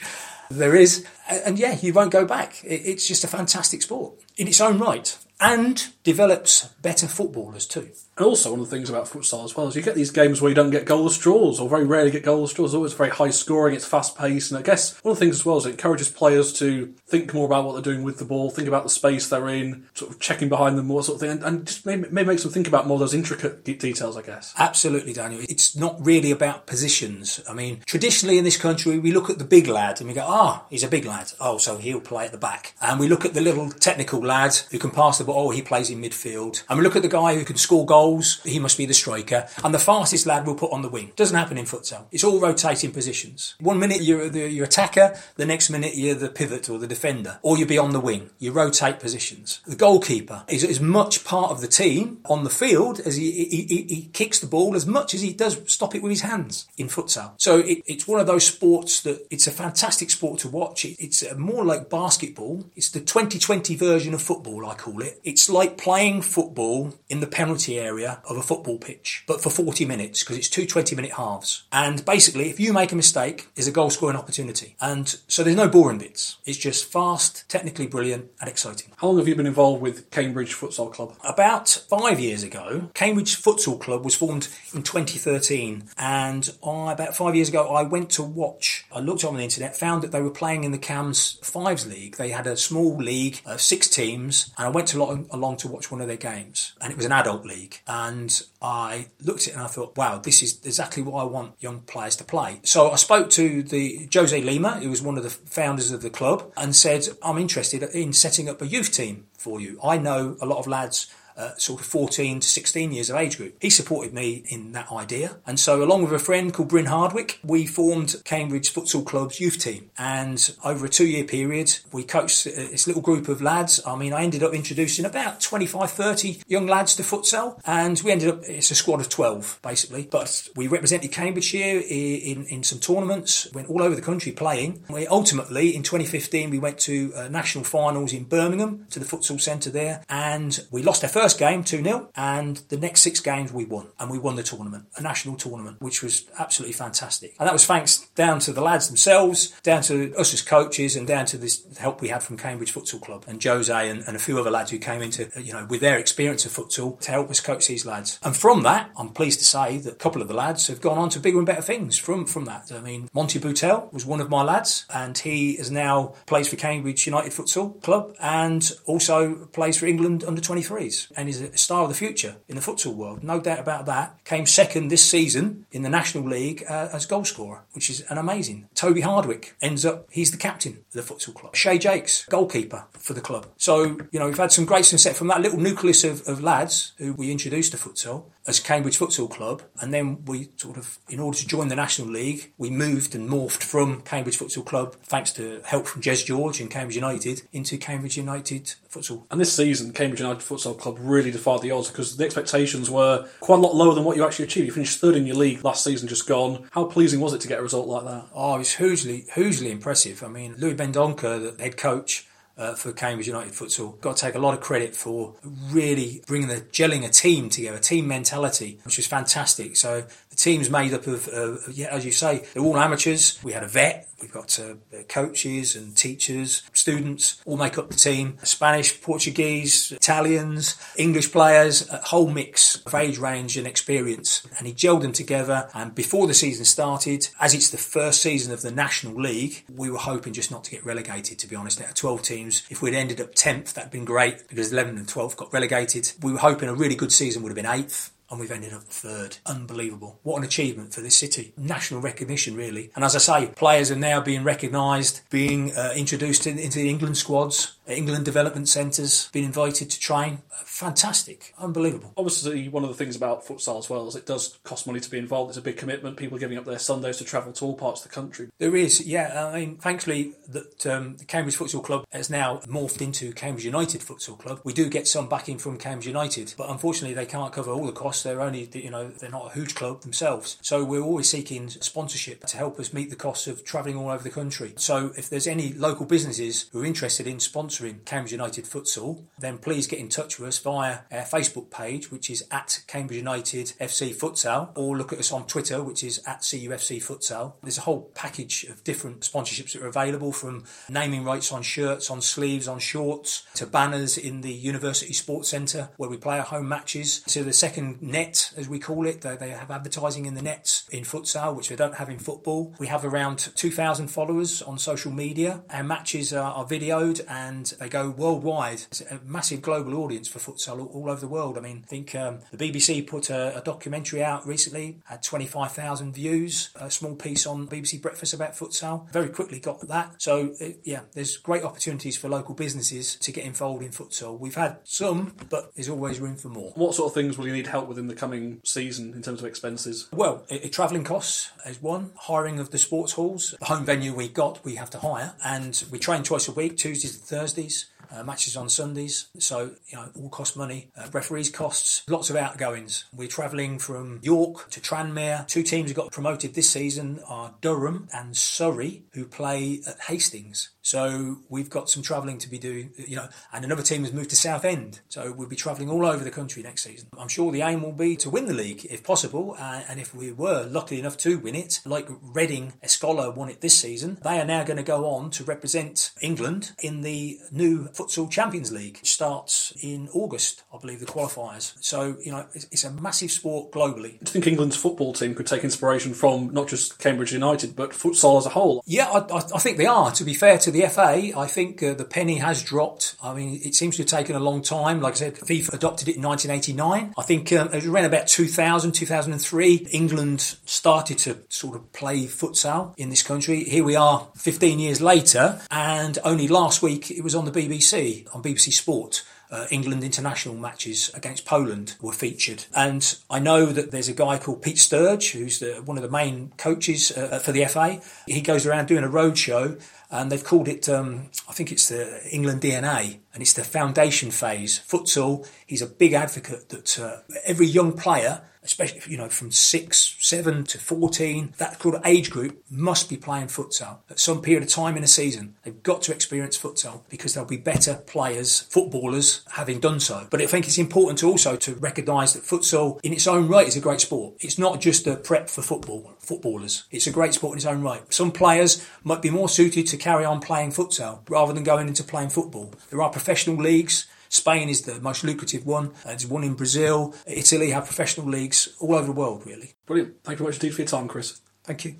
There 0.50 0.76
is. 0.76 1.06
And 1.28 1.60
yeah, 1.60 1.78
you 1.82 1.92
won't 1.92 2.12
go 2.12 2.26
back. 2.26 2.62
It's 2.64 3.06
just 3.06 3.26
a 3.26 3.28
fantastic 3.28 3.82
sport 3.82 4.14
in 4.38 4.48
its 4.48 4.62
own 4.62 4.80
right 4.80 5.18
and 5.42 5.88
develops 6.04 6.66
better 6.82 7.08
footballers 7.08 7.66
too. 7.66 7.90
And 8.18 8.26
also, 8.26 8.52
one 8.52 8.60
of 8.60 8.70
the 8.70 8.76
things 8.76 8.90
about 8.90 9.06
futsal 9.06 9.44
as 9.44 9.56
well 9.56 9.68
is 9.68 9.76
you 9.76 9.82
get 9.82 9.96
these 9.96 10.12
games 10.12 10.42
where 10.42 10.50
you 10.50 10.56
don't 10.56 10.70
get 10.70 10.86
goalless 10.86 11.20
draws, 11.20 11.60
or 11.60 11.68
very 11.68 11.86
rarely 11.86 12.12
get 12.12 12.24
goalless 12.24 12.54
draws. 12.54 12.72
It's 12.72 12.76
always 12.76 12.94
very 12.94 13.10
high 13.10 13.32
scoring, 13.32 13.76
it's 13.76 13.86
fast 13.86 14.18
paced, 14.18 14.52
and 14.52 14.60
I 14.60 14.62
guess 14.62 15.04
one 15.04 15.14
of 15.14 15.20
the 15.20 15.26
things 15.26 15.40
as 15.40 15.46
well 15.46 15.58
is 15.58 15.66
it 15.66 15.72
encourages 15.72 16.10
players 16.10 16.54
to 16.54 16.94
think 17.08 17.34
more 17.34 17.46
about 17.46 17.66
what 17.66 17.74
they're 17.74 17.94
doing 17.94 18.04
with 18.04 18.20
the 18.20 18.26
ball, 18.26 18.52
think 18.52 18.68
about 18.68 18.84
the 18.84 18.90
space 18.90 19.30
they're 19.30 19.50
in, 19.50 19.88
sort 19.96 20.12
of 20.12 20.20
checking 20.20 20.50
behind 20.50 20.78
them, 20.78 20.86
more 20.86 21.04
sort 21.04 21.16
of 21.16 21.22
thing, 21.22 21.32
and, 21.32 21.44
and 21.44 21.68
just 21.68 21.86
maybe, 21.86 22.08
maybe 22.12 22.28
makes 22.28 22.44
them 22.44 22.52
think 22.52 22.68
about 22.68 22.86
more 22.86 22.96
of 22.96 23.00
those 23.00 23.14
intricate 23.14 23.64
details, 23.64 24.16
I 24.16 24.22
guess. 24.22 24.54
Absolutely, 24.60 25.14
Daniel. 25.14 25.42
It's 25.50 25.76
not 25.76 26.04
really 26.06 26.30
about 26.30 26.68
positions. 26.68 27.42
I 27.50 27.54
mean, 27.54 27.82
traditionally 27.88 28.38
in 28.38 28.44
this 28.44 28.58
country, 28.58 29.00
we 29.00 29.12
look 29.12 29.30
at 29.30 29.40
the 29.40 29.46
big 29.46 29.68
lad 29.68 30.00
and 30.00 30.08
we 30.08 30.14
go, 30.14 30.26
ah, 30.28 30.66
he's 30.70 30.84
a 30.84 30.88
big 30.88 31.06
lad. 31.06 31.32
Oh, 31.40 31.58
so 31.58 31.78
he'll 31.78 32.02
play 32.02 32.26
at 32.26 32.32
the 32.32 32.38
back. 32.38 32.76
And 32.82 33.00
we 33.00 33.08
look 33.08 33.26
at 33.26 33.34
the 33.34 33.42
little 33.42 33.72
technical 33.72 34.20
lad 34.20 34.54
who 34.70 34.78
can 34.78 34.92
pass 34.92 35.18
the 35.18 35.24
ball. 35.24 35.31
Oh, 35.36 35.50
he 35.50 35.62
plays 35.62 35.90
in 35.90 36.02
midfield. 36.02 36.64
And 36.70 36.78
we 36.78 36.84
look 36.84 36.96
at 36.96 37.02
the 37.02 37.08
guy 37.08 37.36
who 37.36 37.46
can 37.46 37.58
score 37.58 37.86
goals. 37.86 38.42
He 38.44 38.60
must 38.60 38.78
be 38.78 38.86
the 38.86 38.94
striker. 38.94 39.48
And 39.64 39.74
the 39.74 39.80
fastest 39.80 40.26
lad 40.26 40.46
we'll 40.46 40.56
put 40.56 40.72
on 40.72 40.82
the 40.82 40.90
wing. 40.90 41.12
Doesn't 41.16 41.38
happen 41.38 41.58
in 41.58 41.66
futsal. 41.66 42.06
It's 42.12 42.24
all 42.24 42.40
rotating 42.40 42.92
positions. 42.92 43.56
One 43.60 43.80
minute 43.80 44.02
you're 44.02 44.30
the 44.30 44.50
your 44.50 44.66
attacker, 44.66 45.18
the 45.36 45.46
next 45.46 45.70
minute 45.70 45.96
you're 45.96 46.16
the 46.16 46.30
pivot 46.30 46.70
or 46.70 46.78
the 46.78 46.88
defender, 46.88 47.40
or 47.42 47.58
you'll 47.58 47.68
be 47.68 47.78
on 47.78 47.92
the 47.92 48.00
wing. 48.00 48.30
You 48.40 48.52
rotate 48.52 49.00
positions. 49.00 49.62
The 49.66 49.76
goalkeeper 49.76 50.44
is 50.48 50.64
as 50.64 50.80
much 50.80 51.24
part 51.24 51.52
of 51.52 51.62
the 51.62 51.68
team 51.68 52.20
on 52.26 52.44
the 52.44 52.50
field 52.50 53.00
as 53.00 53.16
he, 53.16 53.32
he, 53.32 53.64
he, 53.64 53.84
he 53.84 54.10
kicks 54.14 54.40
the 54.40 54.48
ball 54.48 54.76
as 54.76 54.86
much 54.86 55.14
as 55.14 55.22
he 55.22 55.34
does 55.34 55.62
stop 55.72 55.96
it 55.96 56.02
with 56.02 56.12
his 56.12 56.22
hands 56.22 56.68
in 56.78 56.88
futsal. 56.88 57.34
So 57.38 57.60
it, 57.60 57.84
it's 57.86 58.08
one 58.08 58.20
of 58.20 58.28
those 58.28 58.46
sports 58.46 59.02
that 59.02 59.26
it's 59.30 59.48
a 59.48 59.52
fantastic 59.52 60.10
sport 60.10 60.40
to 60.40 60.50
watch. 60.50 60.86
It, 60.86 60.98
it's 61.00 61.24
more 61.36 61.64
like 61.64 61.90
basketball. 61.90 62.66
It's 62.76 62.90
the 62.90 63.00
2020 63.00 63.76
version 63.76 64.14
of 64.14 64.22
football, 64.22 64.66
I 64.66 64.76
call 64.76 65.02
it. 65.02 65.20
It's 65.24 65.50
like 65.50 65.78
playing 65.78 66.22
football 66.22 66.94
in 67.10 67.20
the 67.20 67.28
penalty 67.28 67.80
area 67.80 68.22
of 68.30 68.38
a 68.38 68.42
football 68.42 68.78
pitch, 68.78 69.24
but 69.28 69.42
for 69.42 69.50
40 69.50 69.86
minutes 69.86 70.24
because 70.24 70.38
it's 70.38 70.50
two 70.50 70.66
20 70.66 70.96
minute 70.96 71.12
halves. 71.12 71.64
And 71.72 72.04
basically, 72.06 72.50
if 72.50 72.60
you 72.60 72.74
make 72.74 72.92
a 72.92 72.96
mistake, 72.96 73.48
is 73.56 73.68
a 73.68 73.72
goal 73.72 73.90
scoring 73.90 74.18
opportunity. 74.18 74.76
And 74.82 75.08
so 75.28 75.44
there's 75.44 75.56
no 75.56 75.68
boring 75.68 75.98
bits. 75.98 76.38
It's 76.46 76.58
just 76.58 76.92
fast, 76.92 77.48
technically 77.50 77.88
brilliant, 77.88 78.32
and 78.40 78.50
exciting. 78.50 78.92
How 78.98 79.08
long 79.08 79.18
have 79.18 79.28
you 79.28 79.36
been 79.36 79.46
involved 79.46 79.82
with 79.82 80.10
Cambridge 80.12 80.56
Futsal 80.56 80.92
Club? 80.92 81.16
About 81.28 81.70
five 81.70 82.20
years 82.20 82.44
ago, 82.44 82.90
Cambridge 82.94 83.42
Futsal 83.42 83.80
Club 83.80 84.04
was 84.04 84.16
formed 84.16 84.48
in 84.74 84.84
2013. 84.84 85.90
And 85.98 86.52
I, 86.66 86.94
about 86.94 87.16
five 87.16 87.36
years 87.36 87.50
ago, 87.50 87.68
I 87.74 87.84
went 87.84 88.10
to 88.12 88.24
watch, 88.24 88.86
I 88.92 89.00
looked 89.00 89.24
on 89.24 89.36
the 89.36 89.44
internet, 89.44 89.76
found 89.76 90.04
that 90.04 90.12
they 90.12 90.22
were 90.22 90.32
playing 90.32 90.64
in 90.64 90.72
the 90.72 90.78
Cambs 90.78 91.40
Fives 91.44 91.88
League. 91.88 92.18
They 92.18 92.30
had 92.30 92.48
a 92.48 92.58
small 92.58 92.98
league 92.98 93.42
of 93.46 93.62
six 93.62 93.88
teams, 93.88 94.52
and 94.58 94.68
I 94.68 94.70
went 94.70 94.88
to 94.90 94.98
a 94.98 95.02
lot 95.04 95.11
along 95.32 95.58
to 95.58 95.68
watch 95.68 95.92
one 95.92 96.02
of 96.02 96.08
their 96.08 96.18
games, 96.18 96.74
and 96.82 96.92
it 96.92 96.98
was 96.98 97.06
an 97.06 97.12
adult 97.12 97.46
league. 97.46 97.80
And 97.88 98.42
I 98.62 99.08
looked 99.22 99.44
at 99.44 99.50
it 99.50 99.54
and 99.54 99.64
I 99.64 99.68
thought, 99.68 99.98
wow, 99.98 100.20
this 100.20 100.42
is 100.42 100.60
exactly 100.64 101.04
what 101.04 101.22
I 101.22 101.24
want 101.24 101.54
young 101.60 101.82
players 101.82 102.16
to 102.18 102.24
play. 102.24 102.60
So 102.64 102.92
I 102.92 102.96
spoke 102.96 103.30
to 103.32 103.64
the 103.64 104.10
Jose 104.14 104.40
Lima, 104.42 104.80
who 104.80 104.90
was 104.90 105.02
one 105.02 105.18
of 105.18 105.24
the 105.24 105.30
founders 105.30 105.92
of 105.92 106.02
the 106.02 106.10
club, 106.10 106.52
and 106.58 106.76
said, 106.76 107.08
I'm 107.24 107.38
interested 107.38 107.84
in 107.84 108.14
setting 108.14 108.50
up 108.50 108.62
a 108.62 108.68
youth 108.68 108.92
team 108.92 109.28
for 109.38 109.60
you. 109.60 109.80
I 109.84 109.98
know 109.98 110.38
a 110.42 110.46
lot 110.46 110.60
of 110.60 110.68
lads 110.68 111.14
uh, 111.38 111.56
sort 111.56 111.82
of 111.82 111.88
14 111.88 112.40
to 112.40 112.48
16 112.48 112.92
years 112.92 113.10
of 113.10 113.16
age 113.16 113.38
group. 113.38 113.56
He 113.62 113.70
supported 113.70 114.14
me 114.14 114.44
in 114.48 114.72
that 114.74 114.92
idea. 114.92 115.38
And 115.46 115.60
so, 115.60 115.84
along 115.84 116.04
with 116.04 116.14
a 116.14 116.20
friend 116.20 116.54
called 116.54 116.70
Bryn 116.70 116.86
Hardwick, 116.86 117.40
we 117.44 117.66
formed 117.66 118.16
Cambridge 118.24 118.74
Futsal 118.74 119.06
Club's 119.06 119.40
youth 119.40 119.60
team. 119.60 119.90
And 119.98 120.56
over 120.64 120.86
a 120.86 120.90
two 120.90 121.08
year 121.08 121.24
period, 121.24 121.78
we 121.92 122.04
coached 122.04 122.46
this 122.46 122.88
little 122.88 123.02
group 123.02 123.28
of 123.28 123.42
lads. 123.42 123.80
I 123.86 123.96
mean, 123.96 124.14
I 124.14 124.24
ended 124.24 124.44
up 124.44 124.54
introducing 124.54 125.06
about 125.06 125.42
25, 125.42 125.92
30 125.92 126.42
young 126.48 126.68
lads 126.68 126.96
to 126.96 127.04
futsal. 127.04 127.60
And 127.66 128.00
we 128.02 128.12
ended 128.12 128.30
up, 128.30 128.44
it's 128.44 128.72
a 128.72 128.76
squad 128.76 129.02
of 129.02 129.10
12, 129.10 129.60
basically. 129.62 130.08
But 130.10 130.50
we 130.56 130.68
represented 130.68 131.12
Cambridgeshire 131.12 131.82
in, 131.88 132.46
in 132.46 132.64
some 132.64 132.80
tournaments, 132.80 133.52
went 133.54 133.70
all 133.70 133.82
over 133.82 133.96
the 133.96 134.02
country 134.02 134.32
playing. 134.32 134.84
We 134.90 135.08
ultimately, 135.08 135.76
in 135.76 135.84
2015, 135.84 136.50
we 136.50 136.60
went 136.60 136.80
to 136.80 137.14
uh, 137.16 137.28
national 137.28 137.64
finals 137.64 138.14
in 138.14 138.26
Birmingham 138.26 138.88
to 138.92 139.00
the 139.00 139.06
futsal 139.06 139.40
centre 139.40 139.70
there. 139.70 140.04
And 140.10 140.66
we 140.72 140.84
lost 140.84 141.04
our 141.04 141.10
first 141.10 141.21
first 141.22 141.38
game 141.38 141.64
2 141.64 141.84
0, 141.84 142.10
and 142.16 142.58
the 142.70 142.78
next 142.78 143.02
six 143.02 143.20
games 143.20 143.54
we 143.54 143.64
won. 143.64 143.88
And 144.00 144.10
we 144.10 144.18
won 144.18 144.36
the 144.38 144.44
tournament, 144.44 144.86
a 144.98 145.04
national 145.04 145.36
tournament, 145.36 145.80
which 145.80 146.02
was 146.02 146.26
absolutely 146.40 146.74
fantastic. 146.74 147.36
And 147.40 147.48
that 147.48 147.54
was 147.54 147.68
thanks 147.68 148.08
down 148.16 148.40
to 148.40 148.52
the 148.52 148.62
lads 148.62 148.88
themselves, 148.88 149.52
down 149.62 149.84
to 149.84 150.16
us 150.16 150.34
as 150.34 150.42
coaches, 150.42 150.96
and 150.96 151.06
down 151.06 151.28
to 151.28 151.38
this 151.38 151.78
help 151.78 152.02
we 152.02 152.08
had 152.08 152.24
from 152.24 152.38
Cambridge 152.38 152.74
Futsal 152.74 153.00
Club 153.00 153.26
and 153.28 153.44
Jose 153.44 153.90
and, 153.90 154.04
and 154.08 154.16
a 154.16 154.20
few 154.20 154.40
other 154.40 154.50
lads 154.50 154.72
who 154.72 154.80
came 154.80 155.04
into, 155.04 155.30
uh, 155.38 155.40
you 155.40 155.54
know, 155.54 155.68
with 155.70 155.82
their 155.82 156.00
experience 156.00 156.44
of 156.48 156.54
futsal 156.54 157.00
to 157.02 157.12
help 157.12 157.30
us 157.30 157.40
coach 157.40 157.68
these 157.68 157.86
lads. 157.86 158.20
And 158.24 158.36
from 158.36 158.64
that, 158.64 158.90
I'm 158.98 159.10
pleased 159.10 159.38
to 159.40 159.46
say 159.46 159.78
that 159.78 159.94
a 159.94 159.98
couple 159.98 160.24
of 160.24 160.28
the 160.28 160.34
lads 160.34 160.66
have 160.68 160.82
gone 160.82 160.98
on 160.98 161.10
to 161.10 161.20
bigger 161.20 161.38
and 161.38 161.46
better 161.46 161.62
things 161.62 162.00
from, 162.00 162.26
from 162.26 162.46
that. 162.46 162.72
I 162.72 162.82
mean, 162.82 163.10
Monty 163.14 163.40
Boutel 163.40 163.94
was 163.94 164.08
one 164.08 164.22
of 164.22 164.30
my 164.32 164.42
lads, 164.42 164.88
and 164.92 165.16
he 165.16 165.52
is 165.52 165.70
now 165.70 166.16
plays 166.26 166.48
for 166.48 166.56
Cambridge 166.56 167.06
United 167.06 167.32
Futsal 167.32 167.80
Club 167.84 168.16
and 168.20 168.72
also 168.86 169.36
plays 169.54 169.78
for 169.78 169.86
England 169.86 170.24
under 170.24 170.42
23s 170.42 171.11
and 171.16 171.30
is 171.30 171.42
a 171.42 171.58
star 171.58 171.84
of 171.84 171.90
the 171.90 171.96
future 171.96 172.38
in 172.48 172.56
the 172.56 172.62
futsal 172.62 172.96
world. 172.96 173.24
No 173.24 173.40
doubt 173.40 173.60
about 173.60 173.86
that. 173.86 174.24
Came 174.24 174.46
second 174.46 174.88
this 174.88 175.04
season 175.04 175.66
in 175.72 175.82
the 175.82 175.90
National 175.90 176.24
League 176.24 176.64
uh, 176.70 176.90
as 176.94 177.08
goalscorer, 177.08 177.60
which 177.74 177.90
is 177.90 178.02
an 178.10 178.18
amazing. 178.18 178.68
Toby 178.76 179.02
Hardwick 179.02 179.56
ends 179.62 179.86
up, 179.86 180.08
he's 180.12 180.32
the 180.32 180.38
captain 180.38 180.84
of 180.88 180.94
the 180.94 181.14
futsal 181.14 181.34
club. 181.34 181.56
Shay 181.56 181.78
Jakes, 181.78 182.26
goalkeeper 182.26 182.86
for 182.92 183.14
the 183.14 183.22
club. 183.22 183.48
So, 183.58 183.98
you 184.12 184.20
know, 184.20 184.28
we've 184.28 184.38
had 184.38 184.52
some 184.52 184.66
great 184.66 184.86
success 184.86 185.18
from 185.18 185.28
that 185.28 185.42
little 185.42 185.60
nucleus 185.60 186.04
of, 186.04 186.28
of 186.28 186.44
lads 186.44 186.94
who 186.98 187.14
we 187.14 187.32
introduced 187.32 187.72
to 187.72 187.78
futsal 187.78 188.26
as 188.48 188.60
Cambridge 188.60 188.98
Futsal 188.98 189.30
Club, 189.30 189.62
and 189.80 189.94
then 189.94 190.26
we 190.26 190.50
sort 190.56 190.78
of, 190.78 190.98
in 191.10 191.20
order 191.20 191.38
to 191.38 191.48
join 191.48 191.68
the 191.68 191.76
National 191.76 192.08
League, 192.08 192.52
we 192.58 192.70
moved 192.70 193.14
and 193.14 193.30
morphed 193.30 193.62
from 193.62 194.02
Cambridge 194.02 194.38
Futsal 194.38 194.66
Club, 194.66 194.96
thanks 195.04 195.32
to 195.34 195.62
help 195.64 195.86
from 195.86 196.02
Jez 196.02 196.26
George 196.26 196.60
and 196.60 196.70
Cambridge 196.70 196.96
United, 196.96 197.44
into 197.54 197.78
Cambridge 197.78 198.18
United 198.18 198.74
Futsal. 198.90 199.26
And 199.30 199.40
this 199.40 199.54
season, 199.54 199.94
Cambridge 199.94 200.22
United 200.22 200.42
Futsal 200.42 200.78
Club 200.78 200.98
really 201.04 201.32
defied 201.32 201.62
the 201.62 201.72
odds 201.72 201.90
because 201.90 202.18
the 202.18 202.26
expectations 202.26 202.90
were 202.90 203.28
quite 203.40 203.60
a 203.60 203.62
lot 203.62 203.76
lower 203.76 203.94
than 203.94 204.04
what 204.04 204.18
you 204.18 204.26
actually 204.26 204.46
achieved. 204.46 204.68
You 204.68 204.74
finished 204.74 205.00
third 205.00 205.16
in 205.16 205.26
your 205.26 205.36
league 205.36 205.64
last 205.64 205.84
season, 205.84 206.08
just 206.08 206.28
gone. 206.28 206.68
How 206.72 206.86
pleasing 206.86 207.20
was 207.20 207.34
it 207.34 207.42
to 207.42 207.48
get 207.48 207.60
a 207.60 207.64
result 207.64 207.88
like 207.88 208.06
that? 208.06 208.26
Oh, 208.34 208.56
it 208.56 208.60
was 208.60 208.76
hugely, 208.76 209.26
hugely 209.34 209.72
impressive. 209.72 210.24
I 210.24 210.28
mean, 210.28 210.56
Louis 210.58 210.76
Mendonca, 210.76 211.56
the 211.56 211.64
head 211.64 211.78
coach, 211.78 212.28
uh, 212.58 212.76
for 212.76 212.92
Cambridge 212.92 213.28
United 213.28 213.54
futsal. 213.54 214.00
Got 214.02 214.18
to 214.18 214.26
take 214.26 214.36
a 214.36 214.40
lot 214.40 214.54
of 214.54 214.62
credit 214.62 214.96
for 214.96 215.34
really 215.44 216.22
bringing 216.28 216.48
the 216.48 216.62
gelling 216.62 217.04
a 217.06 217.10
team 217.10 217.50
together, 217.50 217.78
a 217.78 217.82
team 217.82 218.08
mentality, 218.08 218.80
which 218.84 218.98
was 218.98 219.08
fantastic. 219.08 219.76
So 219.78 220.04
team's 220.42 220.70
made 220.70 220.94
up 220.94 221.06
of, 221.08 221.28
uh, 221.28 221.58
yeah, 221.72 221.88
as 221.88 222.06
you 222.06 222.12
say, 222.12 222.44
they're 222.54 222.64
all 222.64 222.78
amateurs. 222.78 223.40
We 223.44 223.54
had 223.54 223.64
a 223.64 223.68
vet, 223.68 224.08
we've 224.22 224.32
got 224.32 224.60
uh, 224.60 224.74
coaches 225.08 225.76
and 225.76 225.96
teachers, 225.96 226.64
students, 226.74 227.42
all 227.46 227.58
make 227.58 227.78
up 227.78 227.90
the 227.90 227.96
team. 227.96 228.38
Spanish, 228.44 229.02
Portuguese, 229.02 229.92
Italians, 229.92 230.78
English 230.98 231.32
players, 231.32 231.88
a 231.90 231.98
whole 231.98 232.30
mix 232.30 232.78
of 232.86 232.96
age 232.96 233.18
range 233.18 233.56
and 233.58 233.68
experience. 233.68 234.46
And 234.58 234.68
he 234.68 234.74
gelled 234.74 235.02
them 235.02 235.14
together. 235.14 235.70
And 235.74 235.94
before 235.94 236.28
the 236.28 236.34
season 236.34 236.66
started, 236.66 237.28
as 237.40 237.54
it's 237.54 237.70
the 237.70 237.78
first 237.78 238.22
season 238.22 238.52
of 238.52 238.62
the 238.62 238.72
National 238.72 239.14
League, 239.14 239.64
we 239.74 239.92
were 239.92 240.00
hoping 240.00 240.34
just 240.34 240.52
not 240.52 240.64
to 240.66 240.72
get 240.72 240.86
relegated, 240.86 241.38
to 241.40 241.48
be 241.48 241.56
honest. 241.56 241.82
Out 241.82 241.90
of 241.90 241.96
12 241.96 242.22
teams, 242.24 242.64
if 242.70 242.82
we'd 242.82 242.96
ended 242.96 243.22
up 243.22 243.36
10th, 243.36 243.74
that'd 243.74 243.92
been 243.92 244.06
great 244.06 244.48
because 244.48 244.72
11 244.72 244.98
and 244.98 245.08
12 245.08 245.38
got 245.38 245.54
relegated. 245.54 246.12
We 246.22 246.32
were 246.32 246.40
hoping 246.40 246.70
a 246.70 246.74
really 246.74 246.96
good 246.96 247.12
season 247.12 247.44
would 247.44 247.50
have 247.50 247.56
been 247.56 247.66
8th 247.66 248.12
and 248.32 248.40
we've 248.40 248.52
ended 248.52 248.74
up 248.74 248.84
third. 248.84 249.38
Unbelievable. 249.46 250.20
What 250.24 250.38
an 250.38 250.44
achievement 250.46 250.94
for 250.94 251.02
this 251.02 251.18
city. 251.18 251.54
National 251.58 252.00
recognition, 252.00 252.56
really. 252.56 252.92
And 252.96 253.04
as 253.04 253.16
I 253.16 253.20
say, 253.20 253.48
players 253.48 253.92
are 253.92 253.96
now 253.96 254.22
being 254.22 254.44
recognised, 254.44 255.22
being 255.30 255.76
uh, 255.76 255.94
introduced 255.96 256.48
in, 256.48 256.58
into 256.58 256.80
the 256.80 256.90
England 256.90 257.18
squads, 257.18 257.78
England 257.88 258.24
development 258.24 258.70
centres, 258.70 259.30
being 259.34 259.46
invited 259.46 259.90
to 259.90 260.00
train. 260.00 260.40
Fantastic. 260.64 261.54
Unbelievable. 261.60 262.14
Obviously, 262.16 262.70
one 262.70 262.84
of 262.84 262.90
the 262.90 262.96
things 262.96 263.16
about 263.16 263.46
futsal 263.46 263.80
as 263.80 263.90
well 263.90 264.08
is 264.08 264.16
it 264.16 264.26
does 264.26 264.58
cost 264.64 264.88
money 264.88 265.02
to 265.02 265.10
be 265.10 265.18
involved. 265.18 265.50
It's 265.50 265.58
a 265.58 265.62
big 265.62 265.78
commitment. 265.78 266.16
People 266.16 266.38
giving 266.38 266.58
up 266.58 266.66
their 266.66 266.80
Sundays 266.80 267.18
to 267.18 267.26
travel 267.26 267.52
to 267.54 267.66
all 267.66 267.74
parts 267.74 268.06
of 268.06 268.10
the 268.10 268.16
country. 268.16 268.48
There 268.60 268.76
is, 268.76 269.06
yeah. 269.06 269.48
I 269.48 269.60
mean, 269.60 269.78
thankfully, 269.78 270.34
that 270.48 270.88
um, 270.88 271.18
the 271.18 271.26
Cambridge 271.26 271.58
Futsal 271.58 271.84
Club 271.84 272.06
has 272.12 272.30
now 272.30 272.58
morphed 272.68 273.02
into 273.02 273.34
Cambridge 273.34 273.66
United 273.66 274.02
Futsal 274.02 274.40
Club. 274.40 274.62
We 274.64 274.74
do 274.74 274.90
get 274.90 275.08
some 275.08 275.28
backing 275.28 275.58
from 275.58 275.78
Cambridge 275.78 276.08
United, 276.08 276.54
but 276.58 276.70
unfortunately, 276.70 277.16
they 277.16 277.26
can't 277.26 277.52
cover 277.52 277.72
all 277.72 277.86
the 277.86 277.92
costs. 277.92 278.21
They're 278.24 278.42
only, 278.42 278.70
you 278.74 278.90
know, 278.90 279.10
they're 279.10 279.30
not 279.30 279.52
a 279.52 279.54
huge 279.54 279.76
club 279.76 280.02
themselves. 280.02 280.58
So 280.62 280.84
we're 280.84 281.02
always 281.02 281.30
seeking 281.30 281.70
sponsorship 281.70 282.46
to 282.46 282.58
help 282.58 282.80
us 282.80 282.94
meet 282.94 283.10
the 283.10 283.16
costs 283.16 283.48
of 283.48 283.64
travelling 283.64 283.98
all 283.98 284.10
over 284.10 284.24
the 284.24 284.30
country. 284.30 284.74
So 284.78 285.12
if 285.18 285.30
there's 285.30 285.48
any 285.48 285.74
local 285.74 286.06
businesses 286.06 286.70
who 286.72 286.82
are 286.82 286.86
interested 286.86 287.28
in 287.28 287.38
sponsoring 287.38 288.04
Cambridge 288.06 288.32
United 288.32 288.66
Futsal, 288.66 289.24
then 289.40 289.58
please 289.58 289.88
get 289.88 290.00
in 290.00 290.10
touch 290.10 290.40
with 290.40 290.50
us 290.50 290.60
via 290.60 291.00
our 291.12 291.22
Facebook 291.22 291.70
page, 291.70 292.12
which 292.12 292.30
is 292.30 292.46
at 292.52 292.82
Cambridge 292.88 293.18
United 293.18 293.74
FC 293.80 294.16
Futsal, 294.16 294.70
or 294.76 294.98
look 294.98 295.14
at 295.14 295.20
us 295.20 295.32
on 295.32 295.48
Twitter, 295.48 295.82
which 295.84 296.04
is 296.04 296.22
at 296.26 296.42
CUFC 296.42 297.02
Futsal. 297.02 297.54
There's 297.62 297.78
a 297.78 297.82
whole 297.82 298.12
package 298.14 298.66
of 298.66 298.84
different 298.84 299.22
sponsorships 299.22 299.74
that 299.74 299.82
are 299.82 299.88
available 299.88 300.32
from 300.32 300.66
naming 300.90 301.24
rights 301.24 301.52
on 301.52 301.62
shirts, 301.62 302.10
on 302.10 302.22
sleeves, 302.22 302.68
on 302.68 302.80
shorts, 302.80 303.44
to 303.56 303.66
banners 303.66 304.18
in 304.18 304.42
the 304.42 304.54
University 304.54 305.14
Sports 305.14 305.50
Centre 305.50 305.90
where 305.98 306.10
we 306.10 306.18
play 306.18 306.38
our 306.38 306.46
home 306.46 306.68
matches, 306.68 307.22
to 307.22 307.44
the 307.44 307.54
second 307.54 308.02
net, 308.12 308.52
as 308.58 308.68
we 308.70 308.80
call 308.80 309.08
it. 309.08 309.22
They, 309.22 309.36
they 309.36 309.50
have 309.50 309.72
advertising 309.72 310.26
in 310.26 310.36
the 310.36 310.42
nets 310.42 310.88
in 310.92 311.04
futsal, 311.04 311.56
which 311.56 311.70
they 311.70 311.76
don't 311.76 311.96
have 311.96 312.10
in 312.10 312.20
football. 312.20 312.76
We 312.80 312.88
have 312.88 313.06
around 313.06 313.50
2,000 313.56 314.08
followers 314.08 314.62
on 314.62 314.78
social 314.78 315.12
media. 315.12 315.64
Our 315.70 315.84
matches 315.84 316.34
are, 316.34 316.54
are 316.54 316.66
videoed 316.66 317.22
and 317.28 317.66
they 317.80 317.90
go 317.90 318.10
worldwide. 318.10 318.84
It's 318.88 319.02
a 319.02 319.20
massive 319.26 319.62
global 319.62 319.96
audience 319.96 320.28
for 320.28 320.40
futsal 320.40 320.80
all, 320.80 320.88
all 320.88 321.10
over 321.10 321.22
the 321.22 321.28
world. 321.28 321.58
I 321.58 321.62
mean, 321.62 321.82
I 321.84 321.88
think 321.88 322.16
um, 322.16 322.40
the 322.52 322.58
BBC 322.58 323.08
put 323.08 323.30
a, 323.30 323.58
a, 323.58 323.62
documentary 323.62 324.24
out 324.24 324.46
recently, 324.46 325.00
had 325.06 325.24
25,000 325.24 326.14
views, 326.14 326.72
a 326.76 326.90
small 326.90 327.16
piece 327.16 327.46
on 327.46 327.68
BBC 327.68 328.02
Breakfast 328.02 328.34
about 328.34 328.54
futsal. 328.54 329.10
Very 329.12 329.30
quickly 329.30 329.60
got 329.60 329.88
that. 329.88 330.22
So, 330.22 330.54
it, 330.60 330.82
yeah, 330.84 331.02
there's 331.14 331.38
great 331.38 331.64
opportunities 331.64 332.18
for 332.18 332.28
local 332.28 332.56
businesses 332.56 333.16
to 333.18 333.32
get 333.32 333.46
involved 333.46 333.84
in 333.84 333.92
futsal. 333.92 334.38
We've 334.40 334.56
had 334.56 334.80
some, 334.84 335.36
but 335.50 335.74
there's 335.76 335.90
always 335.90 336.20
room 336.20 336.36
for 336.36 336.50
more. 336.50 336.72
What 336.76 336.96
sort 336.96 337.10
of 337.10 337.14
things 337.14 337.38
will 337.38 337.48
you 337.48 337.54
need 337.54 337.68
help 337.68 337.88
with 337.92 338.00
in 338.00 338.08
the 338.08 338.16
coming 338.16 338.62
season 338.64 339.14
in 339.14 339.22
terms 339.22 339.42
of 339.42 339.46
expenses? 339.46 340.08
Well, 340.14 340.46
travelling 340.72 341.04
costs 341.04 341.52
is 341.66 341.82
one, 341.82 342.12
hiring 342.16 342.60
of 342.60 342.72
the 342.72 342.78
sports 342.78 343.14
halls. 343.14 343.54
The 343.60 343.66
home 343.66 343.86
venue 343.86 344.14
we 344.14 344.30
got, 344.30 344.64
we 344.64 344.76
have 344.76 344.90
to 344.92 345.00
hire, 345.00 345.34
and 345.44 345.84
we 345.92 346.00
train 346.00 346.24
twice 346.24 346.48
a 346.48 346.54
week, 346.54 346.78
Tuesdays 346.78 347.16
and 347.16 347.24
Thursdays. 347.24 347.88
Uh, 348.14 348.24
matches 348.24 348.58
on 348.58 348.68
Sundays, 348.68 349.30
so 349.40 349.72
you 349.88 349.98
know 349.98 350.10
all 350.20 350.28
cost 350.28 350.58
money. 350.58 350.90
Uh, 350.98 351.08
referees 351.14 351.50
costs, 351.50 352.04
lots 352.10 352.30
of 352.30 352.36
outgoings. 352.36 353.06
We're 353.16 353.30
travelling 353.30 353.80
from 353.80 354.20
York 354.22 354.70
to 354.72 354.82
Tranmere. 354.82 355.48
Two 355.48 355.64
teams 355.64 355.90
who 355.90 355.96
got 355.96 356.12
promoted 356.12 356.54
this 356.54 356.70
season 356.70 357.22
are 357.26 357.56
Durham 357.62 358.10
and 358.14 358.36
Surrey, 358.36 359.04
who 359.14 359.24
play 359.24 359.80
at 359.88 359.98
Hastings. 360.02 360.72
So 360.82 361.38
we've 361.50 361.70
got 361.70 361.90
some 361.90 362.04
travelling 362.04 362.38
to 362.40 362.50
be 362.50 362.58
doing, 362.58 362.92
you 362.98 363.16
know, 363.16 363.28
and 363.54 363.64
another 363.64 363.84
team 363.84 364.04
has 364.04 364.14
moved 364.14 364.32
to 364.32 364.36
Southend. 364.36 365.00
So 365.10 365.32
we'll 365.32 365.50
be 365.50 365.56
travelling 365.56 365.90
all 365.90 366.06
over 366.06 366.24
the 366.24 366.32
country 366.32 366.64
next 366.64 366.84
season. 366.84 367.08
I'm 367.18 367.28
sure 367.28 367.52
the 367.52 367.62
aim 367.62 367.84
will 367.84 367.92
be 367.92 368.16
to 368.18 368.30
win 368.30 368.46
the 368.46 368.54
league 368.54 368.86
if 368.90 369.04
possible. 369.04 369.56
Uh, 369.58 369.82
and 369.88 370.00
if 370.00 370.14
we 370.16 370.32
were 370.32 370.66
lucky 370.66 371.00
enough 371.00 371.18
to 371.18 371.38
win 371.40 371.56
it, 371.56 371.80
like 371.86 372.08
Reading 372.22 372.74
Escola 372.84 373.34
won 373.34 373.50
it 373.50 373.62
this 373.62 373.80
season, 373.80 374.18
they 374.24 374.40
are 374.40 374.46
now 374.46 374.64
going 374.64 374.78
to 374.78 374.84
go 374.84 375.06
on 375.06 375.30
to 375.32 375.44
represent 375.44 376.12
England 376.22 376.72
in 376.82 377.02
the 377.02 377.40
new 377.52 377.88
Futsal 377.90 378.30
Champions 378.30 378.72
League, 378.72 378.98
which 378.98 379.14
starts 379.14 379.74
in 379.82 380.10
August, 380.14 380.64
I 380.74 380.78
believe, 380.80 381.00
the 381.00 381.06
qualifiers. 381.06 381.74
So, 381.82 382.18
you 382.24 382.32
know, 382.32 382.48
it's, 382.54 382.68
it's 382.72 382.84
a 382.84 382.92
massive 382.92 383.32
sport 383.32 383.72
globally. 383.72 384.12
Do 384.12 384.18
you 384.22 384.32
think 384.32 384.48
England's 384.48 384.76
football 384.76 385.14
team 385.14 385.36
could 385.36 385.48
take 385.48 385.64
inspiration 385.64 386.14
from 386.14 386.50
not 386.52 386.68
just 386.68 387.00
Cambridge 387.00 387.32
United, 387.32 387.76
but 387.76 387.92
futsal 387.92 388.38
as 388.38 388.46
a 388.46 388.50
whole? 388.50 388.84
Yeah, 388.86 389.10
I, 389.10 389.38
I 389.38 389.60
think 389.60 389.78
they 389.78 389.86
are, 389.86 390.12
to 390.12 390.24
be 390.24 390.34
fair 390.34 390.58
to 390.58 390.71
the 390.72 390.88
FA, 390.88 391.38
I 391.38 391.48
think 391.48 391.82
uh, 391.84 391.94
the 391.94 392.06
penny 392.06 392.36
has 392.36 392.64
dropped. 392.64 393.16
I 393.24 393.34
mean, 393.34 393.62
it 393.64 393.76
seems 393.76 393.98
to 393.98 394.04
have 394.04 394.10
taken 394.10 394.36
a 394.36 394.40
long 394.40 394.62
time. 394.62 395.02
Like 395.02 395.14
I 395.14 395.18
said, 395.18 395.36
FIFA 395.36 395.74
adopted 395.74 396.08
it 396.08 396.16
in 396.16 396.24
1989. 396.24 397.14
I 397.18 397.22
think 397.24 397.52
um, 397.54 397.68
it 397.68 397.76
was 397.76 397.88
around 397.88 398.06
about 398.06 398.28
2000, 398.28 398.92
2003. 398.92 399.88
England 399.92 400.42
started 400.66 401.18
to 401.20 401.38
sort 401.50 401.76
of 401.76 401.92
play 401.94 402.26
futsal 402.26 402.94
in 402.98 403.10
this 403.10 403.24
country. 403.24 403.64
Here 403.64 403.84
we 403.84 403.96
are 403.96 404.28
15 404.36 404.80
years 404.80 405.02
later, 405.02 405.62
and 405.70 406.18
only 406.24 406.48
last 406.48 406.82
week 406.82 407.12
it 407.12 407.24
was 407.24 407.36
on 407.36 407.46
the 407.46 407.52
BBC, 407.52 408.28
on 408.36 408.42
BBC 408.44 408.74
Sport 408.74 409.24
uh, 409.52 409.68
England 409.70 410.04
international 410.04 410.56
matches 410.56 411.12
against 411.14 411.46
Poland 411.46 411.96
were 412.02 412.14
featured. 412.14 412.66
And 412.74 413.18
I 413.30 413.40
know 413.40 413.66
that 413.68 413.92
there's 413.92 414.08
a 414.08 414.14
guy 414.14 414.38
called 414.38 414.62
Pete 414.62 414.80
Sturgess, 414.80 415.32
who's 415.32 415.60
the, 415.60 415.82
one 415.84 415.98
of 415.98 416.04
the 416.04 416.10
main 416.10 416.54
coaches 416.58 417.12
uh, 417.12 417.40
for 417.40 417.52
the 417.52 417.66
FA. 417.66 418.00
He 418.26 418.42
goes 418.42 418.66
around 418.66 418.88
doing 418.88 419.04
a 419.04 419.10
roadshow 419.10 419.82
and 420.10 420.32
they've 420.32 420.44
called 420.44 420.68
it, 420.68 420.90
um, 420.90 421.30
I 421.48 421.54
think 421.54 421.72
it's 421.72 421.88
the 421.88 422.22
England 422.30 422.62
DNA, 422.62 423.20
and 423.34 423.42
it's 423.42 423.54
the 423.54 423.64
foundation 423.64 424.30
phase. 424.30 424.80
Futsal, 424.80 425.48
he's 425.66 425.82
a 425.82 425.88
big 425.88 426.12
advocate 426.12 426.68
that 426.70 427.00
uh, 427.00 427.18
every 427.46 427.66
young 427.66 427.94
player 427.94 428.42
especially 428.64 429.02
you 429.08 429.18
know 429.18 429.30
from 429.30 429.52
six, 429.52 430.16
seven 430.20 430.64
to 430.66 430.78
fourteen, 430.78 431.54
that 431.58 431.80
kind 431.80 431.96
of 431.96 432.06
age 432.06 432.30
group 432.30 432.64
must 432.70 433.10
be 433.10 433.18
playing 433.18 433.48
futsal 433.48 434.00
at 434.10 434.20
some 434.20 434.42
period 434.42 434.64
of 434.64 434.70
time 434.70 434.98
in 434.98 435.04
a 435.04 435.08
season. 435.08 435.56
They've 435.64 435.84
got 435.84 436.02
to 436.04 436.14
experience 436.14 436.58
futsal 436.58 437.02
because 437.10 437.34
they'll 437.34 437.46
be 437.46 437.58
better 437.58 437.96
players, 437.96 438.62
footballers, 438.62 439.42
having 439.52 439.80
done 439.80 440.00
so. 440.00 440.28
But 440.30 440.42
I 440.42 440.46
think 440.46 440.68
it's 440.68 440.78
important 440.78 441.20
to 441.20 441.28
also 441.28 441.56
to 441.58 441.76
recognise 441.76 442.34
that 442.34 442.44
futsal, 442.44 443.00
in 443.04 443.14
its 443.14 443.28
own 443.28 443.48
right, 443.48 443.68
is 443.68 443.78
a 443.78 443.82
great 443.82 444.02
sport. 444.02 444.36
It's 444.40 444.58
not 444.58 444.82
just 444.82 445.08
a 445.08 445.16
prep 445.16 445.50
for 445.50 445.62
football 445.62 446.16
footballers. 446.20 446.86
It's 446.92 447.08
a 447.08 447.12
great 447.12 447.34
sport 447.34 447.54
in 447.54 447.58
its 447.58 447.66
own 447.66 447.82
right. 447.82 448.02
Some 448.14 448.32
players 448.32 448.86
might 449.04 449.22
be 449.22 449.30
more 449.30 449.50
suited 449.50 449.88
to 449.88 449.98
carry 449.98 450.24
on 450.24 450.40
playing 450.40 450.72
futsal 450.72 451.22
rather 451.30 451.54
than 451.54 451.64
going 451.64 451.88
into 451.88 452.04
playing 452.04 452.30
football. 452.30 452.74
There 452.90 453.02
are 453.02 453.10
professional 453.10 453.58
leagues 453.58 454.08
Spain 454.32 454.70
is 454.70 454.84
the 454.84 455.00
most 455.02 455.26
lucrative 455.26 455.66
one. 455.66 455.88
Uh, 456.06 456.10
there's 456.10 456.26
one 456.26 456.46
in 456.46 456.54
Brazil. 456.54 457.14
Italy 457.28 457.72
have 457.72 457.86
professional 457.86 458.28
leagues 458.28 458.76
all 458.80 458.96
over 458.96 459.08
the 459.08 459.12
world, 459.12 459.46
really. 459.46 459.74
Brilliant. 459.86 460.24
Thank 460.24 460.40
you 460.40 460.46
very 460.46 460.54
much 460.54 460.64
indeed 460.64 460.74
for 460.74 460.82
your 460.82 460.88
time, 460.88 461.10
Chris. 461.10 461.42
Thank 461.66 461.84
you. 461.84 461.90